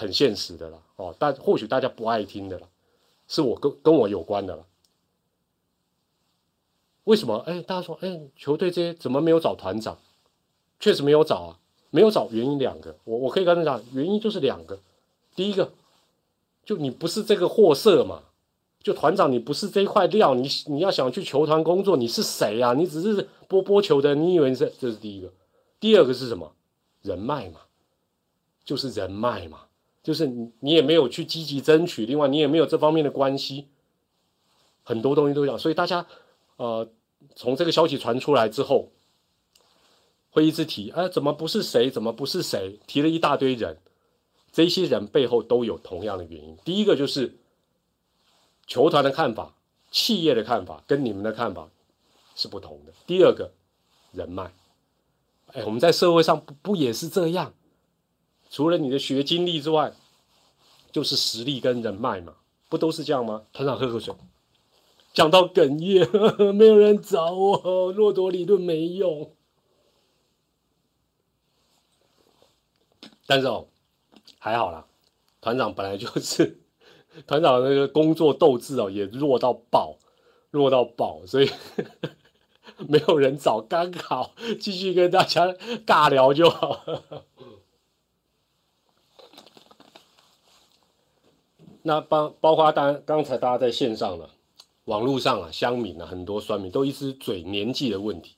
[0.01, 2.67] 很现实的啦，哦，但或许大家不爱听的啦，
[3.27, 4.65] 是我跟跟我有关的了。
[7.03, 7.37] 为什么？
[7.45, 9.99] 哎，大家说，哎，球队这些怎么没有找团长？
[10.79, 11.59] 确实没有找啊，
[11.91, 14.79] 没有找，原因两个，我我可以跟你讲，原因就是两个。
[15.35, 15.71] 第一个，
[16.65, 18.23] 就你不是这个货色嘛，
[18.81, 22.73] 就团长你不是这块料，你你要想去球团工作，你是谁呀？
[22.73, 24.73] 你只是波波球的，你以为是？
[24.79, 25.31] 这是第一个。
[25.79, 26.51] 第二个是什么？
[27.03, 27.61] 人脉嘛，
[28.65, 29.61] 就是人脉嘛。
[30.03, 33.67] 就是你，你也没有去积极争取，另外你也没有这方面的关系，
[34.83, 36.07] 很多东西都讲，所以大家，
[36.57, 36.89] 呃，
[37.35, 38.91] 从这个消息传出来之后，
[40.31, 41.91] 会一直提，哎，怎么不是谁？
[41.91, 42.79] 怎么不是谁？
[42.87, 43.77] 提了一大堆人，
[44.51, 46.57] 这些人背后都有同样的原因。
[46.65, 47.37] 第一个就是
[48.65, 49.55] 球团的看法，
[49.91, 51.69] 企业的看法跟你们的看法
[52.35, 52.93] 是不同的。
[53.05, 53.51] 第二个，
[54.13, 54.51] 人脉，
[55.53, 57.53] 哎，我们在社会上不不也是这样？
[58.51, 59.93] 除了你的学经历之外，
[60.91, 62.33] 就是实力跟人脉嘛，
[62.67, 63.43] 不都是这样吗？
[63.53, 64.13] 团长喝口水，
[65.13, 66.05] 讲到哽咽，
[66.53, 69.31] 没有人找我，骆驼理论没用。
[73.25, 73.67] 但是哦，
[74.37, 74.85] 还好啦，
[75.39, 76.59] 团长本来就是
[77.25, 79.97] 团长那个工作斗志哦，也弱到爆，
[80.49, 81.49] 弱到爆，所以
[82.89, 85.47] 没有人找，刚好继续跟大家
[85.85, 86.83] 尬聊就好。
[91.83, 94.29] 那包包括当刚才大家在线上了，
[94.85, 98.35] 网络上啊，乡民啊，很多酸民都一直嘴年纪的问题，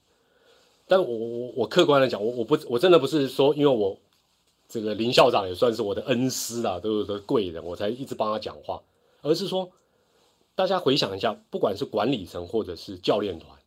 [0.88, 3.98] 但我我我客观来讲，我我不我真的不是说，因为我
[4.70, 8.82] 这个林校长也算是我的恩师啊，都是贵人，我才一直帮他讲话，
[9.22, 9.70] 而是说，
[10.56, 13.60] 大家回想一下，不管是管理层或者是教练团，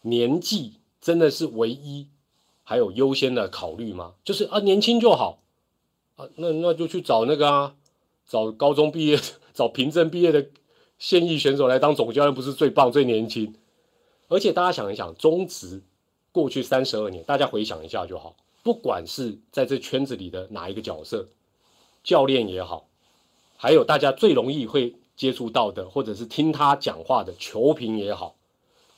[0.00, 2.08] 年纪真的是唯一
[2.62, 4.14] 还有优先的考虑吗？
[4.24, 5.40] 就是啊，年轻就好
[6.16, 7.74] 啊，那那就去找那个啊。
[8.26, 9.18] 找高中毕业、
[9.52, 10.46] 找凭证毕业的
[10.98, 13.54] 现役选手来当总教练，不是最棒、最年轻？
[14.28, 15.82] 而且大家想一想，中职
[16.32, 18.34] 过去三十二年，大家回想一下就好。
[18.62, 21.28] 不管是在这圈子里的哪一个角色，
[22.02, 22.88] 教练也好，
[23.58, 28.36] 还有大家最容易会接触到的，或者是听他讲话的球评也好，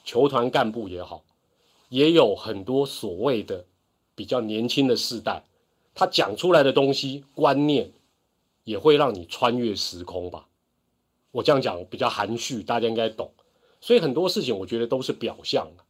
[0.04, 1.24] 球团干部也好，
[1.88, 3.64] 也有很多所谓的
[4.14, 5.42] 比较年轻的世代，
[5.96, 7.90] 他讲出来的东西、观念。
[8.66, 10.48] 也会让你穿越时空吧，
[11.30, 13.32] 我这样讲比较含蓄，大家应该懂。
[13.80, 15.84] 所以很多事情我觉得都是表象的，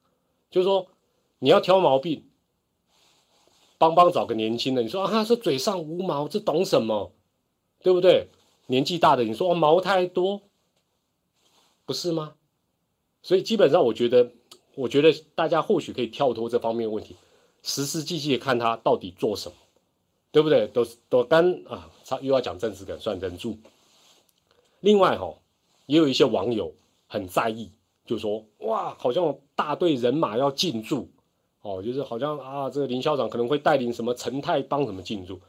[0.51, 0.89] 就是说
[1.39, 2.29] 你要挑毛病，
[3.79, 7.13] 帮帮找个年轻的，你说啊，这嘴上无毛，这懂什么？
[7.83, 8.29] 对不对？
[8.67, 10.43] 年纪大的你说毛太多，
[11.87, 12.35] 不是吗？
[13.23, 14.33] 所以基本上我觉得，
[14.75, 17.17] 我觉得大家或许可以跳脱这方面问题，
[17.63, 19.57] 实实际际的看他到底做什么，
[20.31, 20.67] 对不对？
[20.67, 21.91] 都都干啊。
[22.07, 23.59] 他又要讲政治梗，算忍住。
[24.81, 25.35] 另外哈，
[25.87, 26.73] 也有一些网友
[27.09, 27.73] 很在意，
[28.07, 31.11] 就说哇，好像大队人马要进驻，
[31.63, 35.41] 哦，就是好像啊，这个林校长可能会带领什么陈泰帮什么进驻，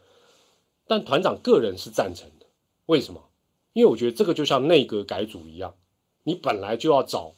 [0.87, 2.47] 但团长个人是赞成的。
[2.87, 3.23] 为什么？
[3.73, 5.75] 因为我觉得这个就像内阁改组一样，
[6.23, 7.35] 你本来就要找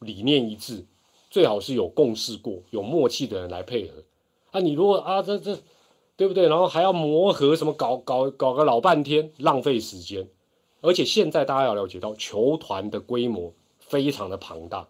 [0.00, 0.84] 理念一致，
[1.30, 4.02] 最好是有共识过、有默契的人来配合。
[4.50, 5.56] 啊，你如果啊这这，
[6.22, 6.48] 对不对？
[6.48, 10.28] 然后还要磨合什么，搞搞搞个老半天，浪费时间。
[10.80, 14.86] 而且现在大家要了解到，球团的规模非常的庞大。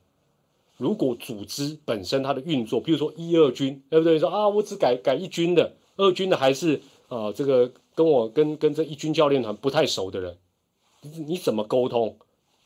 [0.77, 4.19] 如果组织本身它的运作，比如说一二军，对不对？
[4.19, 10.37] 说啊，我只改改一军的，二军的还是啊，这个跟我跟跟这一军教练团不太熟的人，
[11.27, 12.15] 你怎么沟通？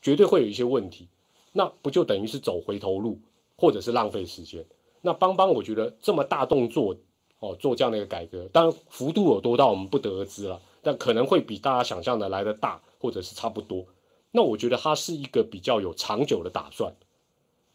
[0.01, 1.07] 绝对会有一些问题。
[1.53, 3.17] 那不就等于是走回头路，
[3.55, 4.65] 或者是浪费时间？
[5.01, 6.97] 那邦邦，我觉得这么大动作
[7.39, 10.61] 哦，做这样的一个改革，当然幅度有多大，我们不得而知了。
[10.81, 12.81] 但可能会比大家想象的来的大。
[12.99, 13.85] 或者是差不多，
[14.31, 16.95] 那我觉得它是一个比较有长久的打算，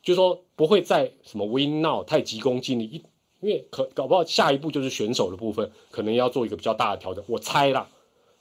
[0.03, 3.05] 就说不会在什么 win now 太急功近利，
[3.41, 7.25] 因为可搞不好下一步就是选手的部分，可能要做一个比较大的调整。
[7.29, 7.89] 我猜啦，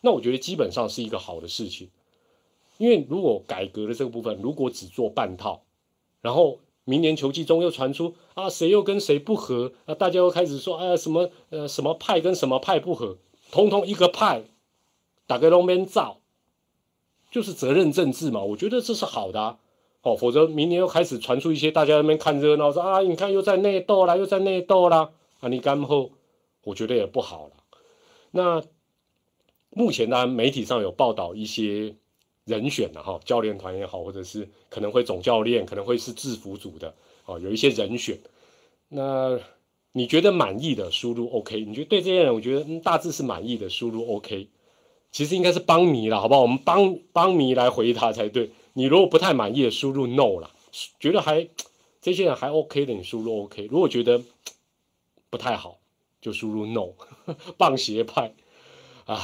[0.02, 1.92] 那我觉得基本上是一个好的事情，
[2.80, 5.62] 因为如果改革的这个部分如果只做半套，
[6.20, 13.18] 然后明年球季中又传出啊谁又跟谁不和，啊大家又开始说啊什么呃什么派跟什么派不和，
[13.52, 14.44] 通通一个派，
[15.28, 16.18] 打个龙边造。
[17.32, 19.58] 就是责任政治嘛，我觉得这是好的啊
[20.02, 26.12] 哦，否则明年又开始传出一些大家那边看热闹，说啊，你看又在内斗啦，又在内斗啦，啊，你干后，
[26.66, 27.52] 我觉得也不好了。
[28.32, 28.62] 那
[29.70, 31.96] 目前呢，媒体上有报道一些
[32.52, 36.94] 人选的哈，教练团也好，或者是可能会总教练，可能会是制服组的
[37.26, 38.20] 哦，有一些人选。
[38.90, 39.40] 那
[39.94, 41.64] 你觉得满意的输入 OK？
[41.66, 44.50] 你觉得对这些人，我觉得，大致是满意的输入 OK。
[45.12, 46.42] 其实应该是帮迷了，好不好？
[46.42, 48.52] 我们帮帮迷来回答才对。
[48.74, 50.50] 你如果不太满意的，输入 no 了；
[51.00, 51.48] 觉得还
[52.02, 53.68] 这些人还 OK 的，你输入 OK。
[53.70, 54.22] 如果觉得
[55.30, 55.80] 不太好，
[56.22, 56.94] 就输入 no。
[57.58, 58.34] 棒鞋派
[59.06, 59.20] 啊，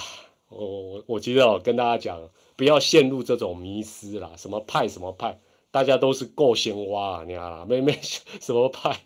[0.49, 4.33] 我我我记得跟大家讲，不要陷入这种迷思啦。
[4.35, 5.39] 什么派什么派，
[5.71, 8.99] 大家都是够先挖啊，你看啦，妹妹 什么派？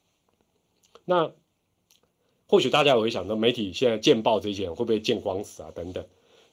[1.06, 1.32] 那。
[2.50, 5.70] 或许大家也会想到，媒体现在见报这些人会不会见光死啊？
[5.74, 6.02] 等等，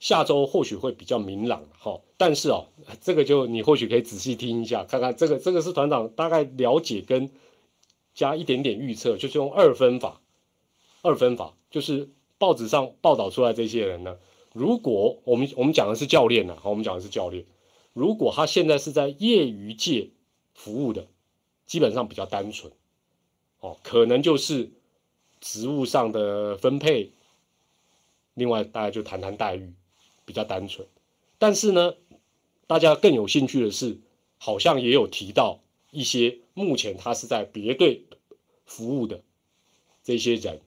[0.02, 2.02] 下周或许会比较明朗哈。
[2.18, 2.66] 但是哦，
[3.00, 7.32] 这个就你或许可以仔细听一下，看看这个这个是团长大概了解跟
[8.14, 10.20] 加一点点预测，就是用二分法。
[11.02, 14.18] 二分法就是报纸上报道出来这些人呢，
[14.56, 17.44] 如果我们我们讲的是教练呢，好，我们讲的是教练，
[17.92, 20.10] 如果他现在是在业余界
[20.54, 21.08] 服务的，
[21.68, 22.72] 基本上比较单纯，
[23.60, 24.72] 哦，可能就是。
[25.42, 27.12] 职务上的分配，
[28.34, 29.74] 另外大家就谈谈待遇，
[30.26, 30.88] 比较单纯。
[31.38, 31.94] 但是呢，
[32.66, 34.00] 大家更有兴趣的是，
[34.40, 35.60] 好像也有提到
[35.92, 38.06] 一些目前他是在别队
[38.66, 39.22] 服务的
[40.04, 40.62] 这些人。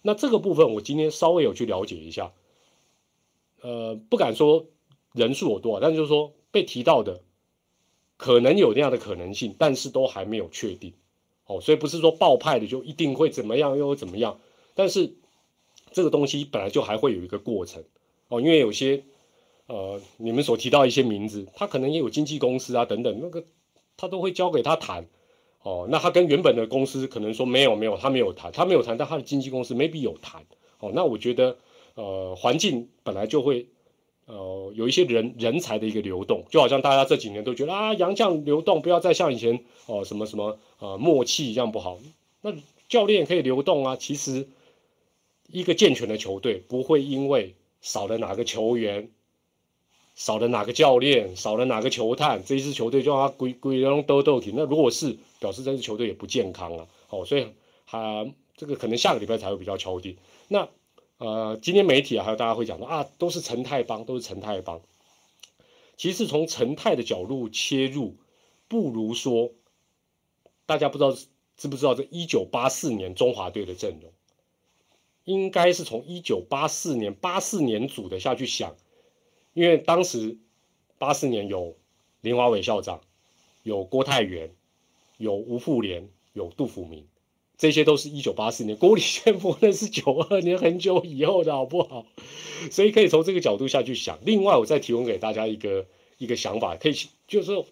[0.00, 2.32] 那这个部分我今天稍微有去了解一下，
[3.64, 4.66] 呃，不敢说
[5.14, 7.22] 人数有多少，但就是说被提到的
[8.18, 10.92] 可能有那样的可能性，但是都还没有确定。
[11.46, 14.38] 哦，所以不是说爆派的就一定会怎么样又怎么样，
[14.74, 15.14] 但是
[15.92, 17.82] 这个东西本来就还会有一个过程。
[18.28, 19.02] 哦，因为有些
[19.66, 23.42] 呃你们所提到一些名字，他可能也有经纪公司啊等等，那个
[23.96, 25.06] 他都会交给他谈。
[25.62, 30.44] 哦，那他跟原本的公司可能说没有没有，他没有谈，他没有谈，但他的经纪公司 maybe 有谈。
[30.80, 31.56] 哦，那我觉得
[31.94, 33.66] 呃环境本来就会。
[34.26, 41.98] 呃，有一些人人才的一个流动，就好像大家这几年都觉得啊，洋将流动不要再像以前哦什么什么呃默契一样不好。
[42.40, 42.54] 那
[42.88, 44.48] 教练可以流动啊，其实
[45.48, 49.10] 一个健全的球队不会因为少了哪个球员、
[50.14, 54.54] 少了哪个教练、少了哪个球探，这一支球队就让他归归拢斗斗停。
[54.56, 57.46] 那如果是表示这支球队也不健康啊，哦，所以
[57.84, 60.16] 还这个可能下个礼拜才会比较敲定。
[60.48, 60.66] 那。
[61.18, 64.82] 呃，今天媒体啊，还有大家会讲到啊，都是陈泰帮，都是陈泰帮。
[65.96, 68.16] 其实从陈泰的角度切入，
[68.66, 69.52] 不如说，
[70.66, 71.16] 大家不知道
[71.56, 74.12] 知不知道这一九八四年中华队的阵容，
[75.22, 78.74] 应该是从一九八四年八四年组的下去想，
[79.52, 80.36] 因为当时
[80.98, 81.76] 八四年有
[82.22, 83.00] 林华伟校长，
[83.62, 84.52] 有郭泰源，
[85.18, 87.06] 有吴富连，有杜甫明。
[87.56, 92.04] 这些都是一九八四年，郭李先夫那是九二年，很久以后的好不好？
[92.70, 94.18] 所以可以从这个角度下去想。
[94.24, 95.86] 另外，我再提供给大家一个
[96.18, 96.94] 一个想法，可以
[97.28, 97.66] 就是说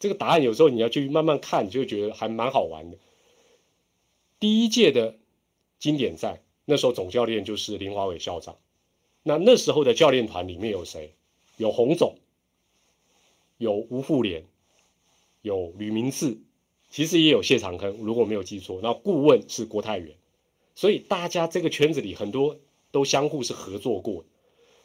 [0.00, 2.98] 这个答案，有时候你要去慢慢看，就觉得还蛮好玩的。
[4.40, 5.14] 第一届的
[5.78, 8.56] 经典赛，那时候总教练就是林华伟校长，
[9.22, 11.14] 那那时候的教练团里面有谁？
[11.58, 12.16] 有洪总，
[13.58, 14.44] 有吴富连，
[15.42, 16.38] 有吕明志，
[16.92, 18.78] 其实也有谢长亨，如果没有记错。
[18.82, 20.14] 那顾问是郭泰源，
[20.74, 22.58] 所以大家这个圈子里很多
[22.90, 24.26] 都相互是合作过。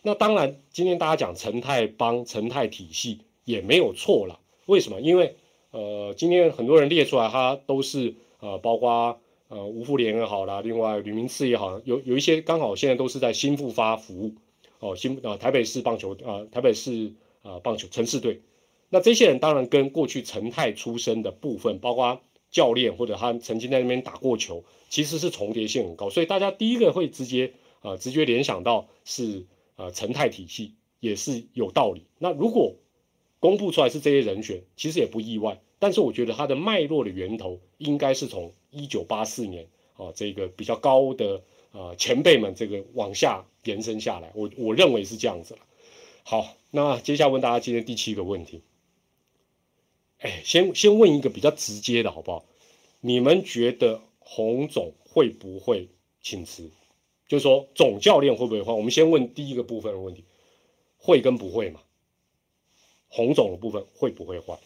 [0.03, 4.39] 那当然，今天大家讲陈泰帮、陈泰体系也没有错了。
[4.67, 5.01] 为什么？
[5.01, 5.35] 因为
[5.71, 14.33] 呃，今天很多人列出来，他都是呃，包括呃吴富连也好啦，另外吕明次也好，有有一些刚好现在都是在新复发服务
[14.79, 18.39] 哦，新啊台北市棒球啊台北市啊棒球城市队。
[18.89, 32.05] 那这些人当然跟过去陈泰出身的部分，包括教练或者他曾经在那边打过球，其实是重叠性很高，所以大家第一个会直接啊直接联想到是啊陈泰体系，也是有道理。
[32.17, 32.75] 那如果
[33.39, 35.59] 公布出来是这些人选，其实也不意外。
[35.79, 44.31] 但是我觉得它的脉络的源头应该是从一九八四年啊这个比较高的啊前辈们这个往下延伸下来。
[44.33, 45.59] 我我认为是这样子了。
[46.23, 48.63] 好，那接下来问大家今天第七个问题。
[50.20, 52.45] 哎，先先问一个比较直接的好不好？
[53.01, 55.89] 你们觉得洪总会不会
[56.22, 56.72] 请辞？
[57.28, 58.76] 就是说总教练会不会换？
[58.76, 60.24] 我们先问第一个部分的问题，
[60.97, 61.82] 会跟不会嘛？
[63.09, 64.57] 洪总的部分会不会换？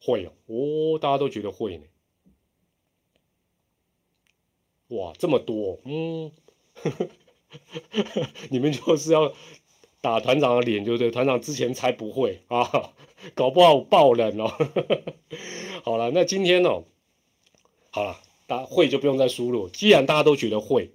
[0.00, 1.84] 会哦，哦，大家都觉得会呢。
[4.88, 6.30] 哇，这么多，嗯，
[8.50, 9.34] 你们就是要
[10.06, 11.10] 打团长的脸，对不对？
[11.10, 12.92] 团长之前才不会啊，
[13.34, 14.52] 搞不好爆冷哦。
[15.82, 16.84] 好了，那今天呢？
[17.90, 19.68] 好了，大会就不用再输入。
[19.68, 20.92] 既然大家都觉得会，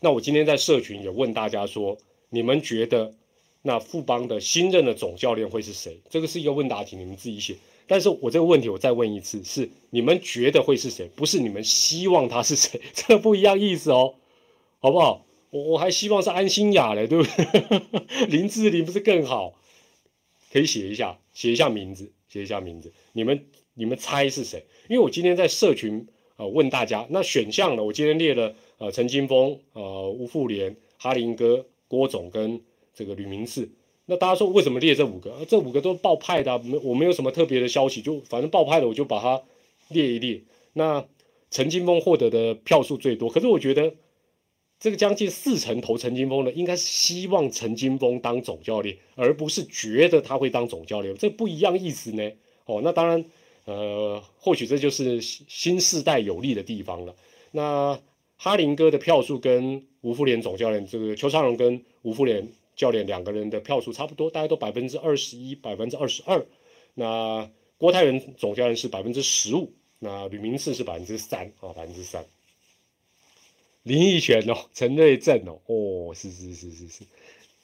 [0.00, 1.98] 那我今天在社群也问大家说，
[2.30, 3.14] 你们觉得？
[3.62, 6.00] 那富邦的新任的总教练会是谁？
[6.08, 7.56] 这个是一个问答题，你们自己写。
[7.86, 11.08] 但是我这个问题我再问一次，是你们觉得会是谁？
[11.14, 12.80] 不是你们希望他是谁？
[12.94, 14.14] 这个不一样意思哦，
[14.80, 15.24] 好不好？
[15.50, 18.26] 我我还希望是安心雅嘞，对不对？
[18.28, 19.54] 林志玲不是更好？
[20.52, 22.92] 可以写一下，写一下名字，写一下名字。
[23.12, 24.64] 你们你们猜是谁？
[24.88, 27.82] 因为我今天在社群啊问大家，那选项呢？
[27.82, 32.60] 我今天列了呃陈金峰、呃吴富连、哈林哥、郭总跟。
[32.94, 33.70] 这个吕明志，
[34.06, 35.32] 那大家说为什么列这五个？
[35.46, 39.40] 这五个都是爆派的啊，没我没有什么特别的消息，就反正爆派的我就把它
[39.86, 40.42] 列一列。
[40.72, 41.06] 那
[41.48, 43.94] 陈金峰获得的票数最多，可是我觉得
[44.80, 52.30] 这个将近四成投陈金峰的，应该是希望陈金峰当总教练，而不是觉得他会当总教练，这不一样意思呢。
[52.66, 53.24] 哦，那当然，
[53.64, 57.14] 呃，或许这就是新世代有利的地方了。
[57.50, 58.00] 那
[58.36, 62.48] 哈林哥的票数跟吴富连总教练，这个邱昌荣跟吴富连。
[62.78, 66.46] 教练两个人的票数差不多，大概都百分之二十一、百分之二十二。
[66.94, 72.24] 那郭泰元总教练是百分之十五，那吕明志是百分之三啊，百分之三。
[73.82, 77.04] 林奕璇哦，陈瑞正哦，哦，是是是是是。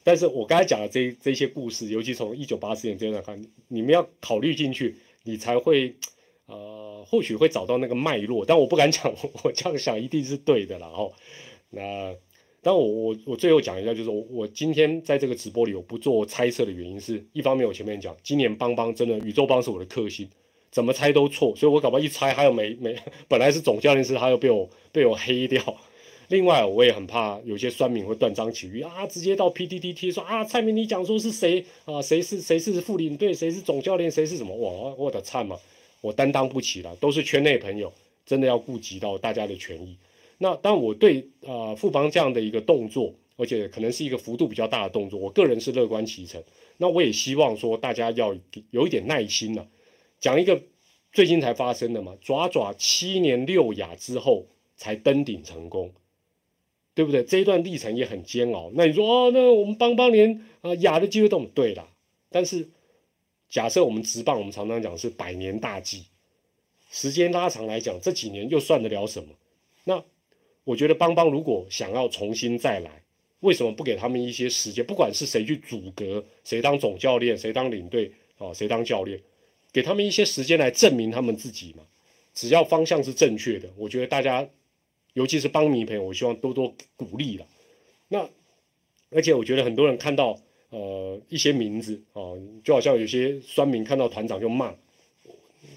[0.03, 5.95] 但是我刚才讲的这这些故事，尤其从一九八四年这段看，你们要考虑进去，你才会
[6.45, 8.45] 呃，或许会找到那个脉络。
[8.45, 9.13] 但我不敢讲，
[9.43, 11.13] 我这样想一定是对的了哦。
[11.69, 12.15] 那。
[12.67, 20.27] 但我我我最后讲一下，就是我我今天在这个直播里我不做猜测的原因是，一方面我前面讲，今年邦邦真的宇宙邦是我的克星，
[20.71, 22.97] 怎么猜都错，所以我搞不好一猜，还有没没
[23.29, 25.61] 本来是总教练是他又被我被我黑掉。
[26.29, 34.55] 另外我也很怕有些酸民会断章取义啊，直接到 PTT 说啊，蔡明你讲说是谁啊，谁是谁是副领队，谁是总教练，谁是什么？
[34.55, 35.57] 哇，我的菜嘛，
[36.01, 37.91] 我担当不起了，都是圈内朋友，
[38.25, 39.95] 真的要顾及到大家的权益。
[40.37, 46.43] 那当我对啊富邦这样的一个动作，而且可能是一个幅度比较大的动作，我个人是乐观其成。
[46.77, 48.35] 那我也希望说大家要
[48.71, 49.65] 有一点耐心呢。
[50.19, 50.59] 讲一个
[51.13, 54.45] 最近才发生的嘛，爪爪七年六亚之后
[54.75, 55.93] 才登顶成功，
[56.95, 57.23] 对不对？
[57.23, 58.71] 这一段历程也很煎熬。
[58.73, 61.87] 那你说哦，那我们邦邦连啊亚的机会都对啦。
[62.31, 62.67] 但是
[63.49, 66.05] 假设我们直棒，我们常常讲是百年大计，
[66.89, 69.29] 时间拉长来讲，这几年又算得了什么？
[69.83, 70.03] 那
[70.63, 73.03] 我觉得邦邦如果想要重新再来，
[73.41, 74.83] 为什么不给他们一些时间？
[74.83, 79.19] 不管是谁去阻隔，谁当总教练，谁当领队，啊，谁当教练，
[79.71, 81.83] 给他们一些时间来证明他们自己嘛。
[82.33, 84.45] 只要方向是正确的，我觉得大家，
[85.15, 87.45] 尤其是邦迷朋友，我希望多多鼓励了。
[88.07, 88.29] 那
[89.09, 90.39] 而且我觉得很多人看到
[90.69, 92.21] 呃一些名字啊，
[92.63, 94.75] 就好像有些酸民看到团长就骂，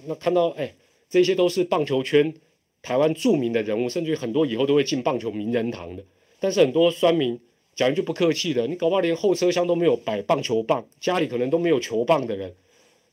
[0.06, 0.74] 那看到哎，
[1.08, 2.34] 这些都是棒球圈。
[2.80, 6.04] 台湾著名的人物，甚至于很多以后都会进棒球名人堂的。
[6.38, 7.38] 但是很多酸民
[7.74, 12.54] 讲一句不客气的，你搞不好连后车厢都没有摆棒球棒，家里可能都没有球棒的人，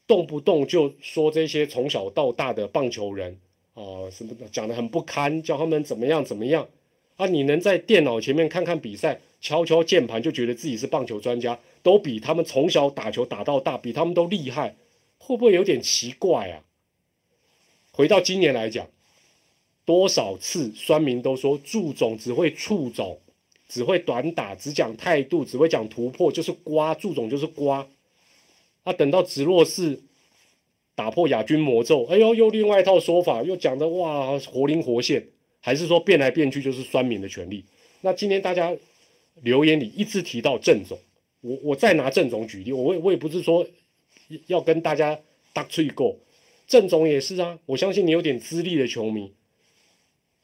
[0.05, 3.39] 动不动就说这些从小到大的棒球人
[3.75, 6.67] 啊什么的，讲的很不堪，叫他们怎么样怎么样
[7.17, 7.27] 啊？
[7.27, 14.75] 你能在电脑前面看看比赛，敲敲键盘就觉得自己是棒球专家，都比他们从小打球打到大，比他们都厉害，
[15.17, 16.63] 会不会有点奇怪啊？
[17.91, 18.87] 回到今年来讲，
[19.85, 23.19] 多少次酸民都说祝总只会触总，
[23.67, 27.87] 只会短打，只讲态度，只会讲突破，就是瓜，祝总就是瓜。
[28.83, 29.99] 啊，等到直落式
[30.95, 35.27] 打破亚军魔咒，哎呦，又另外一套说法，又讲的哇活灵活现，
[35.59, 37.65] 还是说变来变去就是酸民的权利？
[38.01, 38.75] 那今天大家
[39.41, 40.97] 留言里一直提到郑总，
[41.41, 43.67] 我我再拿郑总举例，我我也不是说
[44.47, 45.19] 要跟大家
[45.53, 46.17] 打吹够。
[46.67, 49.31] 郑总也是啊，我相信你有点资历的球迷，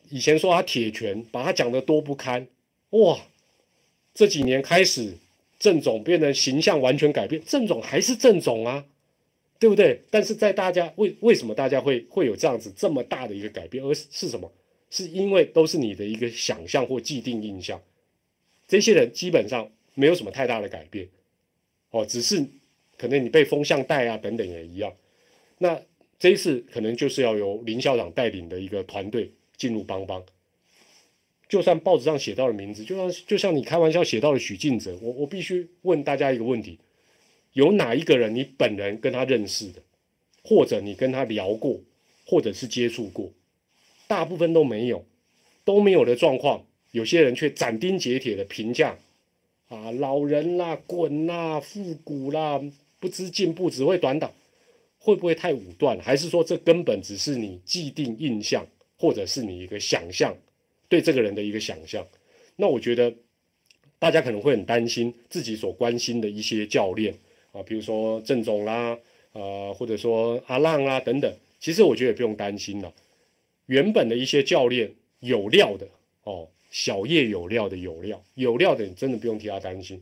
[0.10, 2.46] 以前说他铁拳，把他讲的多不堪，
[2.92, 3.22] 哇，
[4.14, 5.14] 这几年开始，
[5.58, 8.86] 郑总变得形象完全改变，郑总还是郑总啊，
[9.62, 10.02] 对不对？
[10.10, 14.52] 但是在大家为为什么大家会会有这样子这么大的一个改变，而是是什么？
[14.90, 17.80] 是因为都是你的一个想象或既定印象，
[18.68, 21.08] 这些人基本上没有什么太大的改变，
[21.92, 22.44] 哦，只是
[22.98, 24.92] 可能你被风向带啊等等也一样，
[25.60, 25.80] 那。
[26.20, 30.24] 这一次可能就是要由林校长带领的一个团队进入帮帮。
[31.50, 36.78] 就算报纸上写到了名字，就像就像你开玩笑写到了许晋哲，我我必须问大家一个问题：
[37.54, 39.82] 有哪一个人你本人跟他认识的，
[40.44, 41.80] 或者你跟他聊过，
[42.26, 43.32] 或者是接触过？
[44.08, 45.06] 大部分都没有，
[45.64, 48.98] 都没有的状况，有些人却斩钉截铁的评价：
[49.70, 52.62] 啊，老人啦，滚啦，复古啦，
[53.00, 54.32] 不知进步，只会短打。
[55.04, 56.00] 会不会太武断？
[56.00, 58.64] 还是说这根本只是你既定印象，
[59.00, 60.38] 或者是你一个想象
[60.88, 62.08] 对这个人的一个想象？
[62.56, 63.12] 那我觉得
[63.98, 67.16] 大家可能会很担心自己所关心的一些教练
[67.52, 68.98] 啊，比如说郑总啦，
[69.34, 71.34] 呃，或者说阿浪啦等等。
[71.60, 72.92] 其实我觉得也不用担心了。
[73.68, 75.88] 原本的一些教练有料的
[76.24, 80.02] 哦，小叶有料的有料有料的，你真的不用替他担心。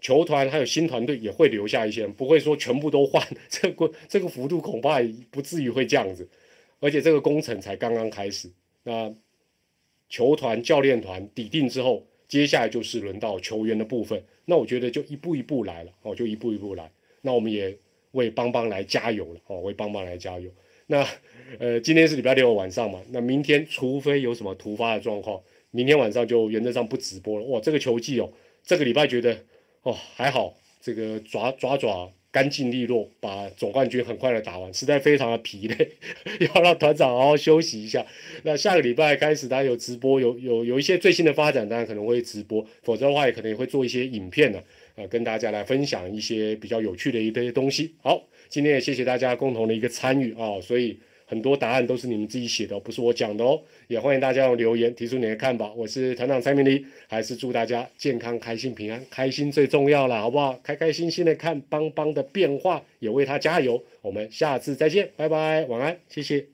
[0.00, 6.28] 球团还有新团队也会留下一些人，不会说全部都换， 这个这个幅度恐怕不至于会这样子，
[6.80, 8.50] 而且这个工程才刚刚开始。
[8.82, 9.14] 那
[10.08, 14.24] 球团、教练团抵定之后，接下来就是轮到球员的部分。
[14.46, 16.90] 那我觉得就一步一步来了哦，就一步一步来。
[17.20, 17.76] 那我们也
[18.12, 20.50] 为邦邦来加油了哦，为邦邦来加油。
[20.86, 21.06] 那
[21.58, 25.38] 呃，今天是礼拜六晚上嘛，那明天除非有什么突发的状况，
[25.72, 27.44] 明天晚上就原则上不直播了。
[27.44, 28.32] 哇，这个球技哦，
[28.64, 29.36] 这个礼拜觉得。
[29.82, 35.90] 哦，还好，这个爪爪爪干净利落，把总冠军很快的打完，实在非常的疲累，
[36.54, 38.04] 要让团长好好休息一下。
[38.42, 44.58] 那下个礼拜开始，大家有直播，有有有一些最新的发展，当然可能会直播，否则的话也可能也会做一些影片呢，
[44.96, 47.94] 呃，跟大家来分享一些比较有趣的一些东西。
[48.02, 50.98] 好，今天也谢谢大家共同的一个参与啊，所以。
[51.32, 53.58] 很多答案都是你们自己写的，不是我讲的哦。
[53.88, 55.72] 也欢迎大家留言提出你的看法。
[55.72, 60.60] 我是团长蔡明黎，还是祝大家健康、开心、平安，开心最重要了，好不好？
[60.62, 63.82] 开开心心的看邦邦的变化，也为他加油。
[64.02, 66.51] 我们下次再见，拜拜，晚安，谢谢。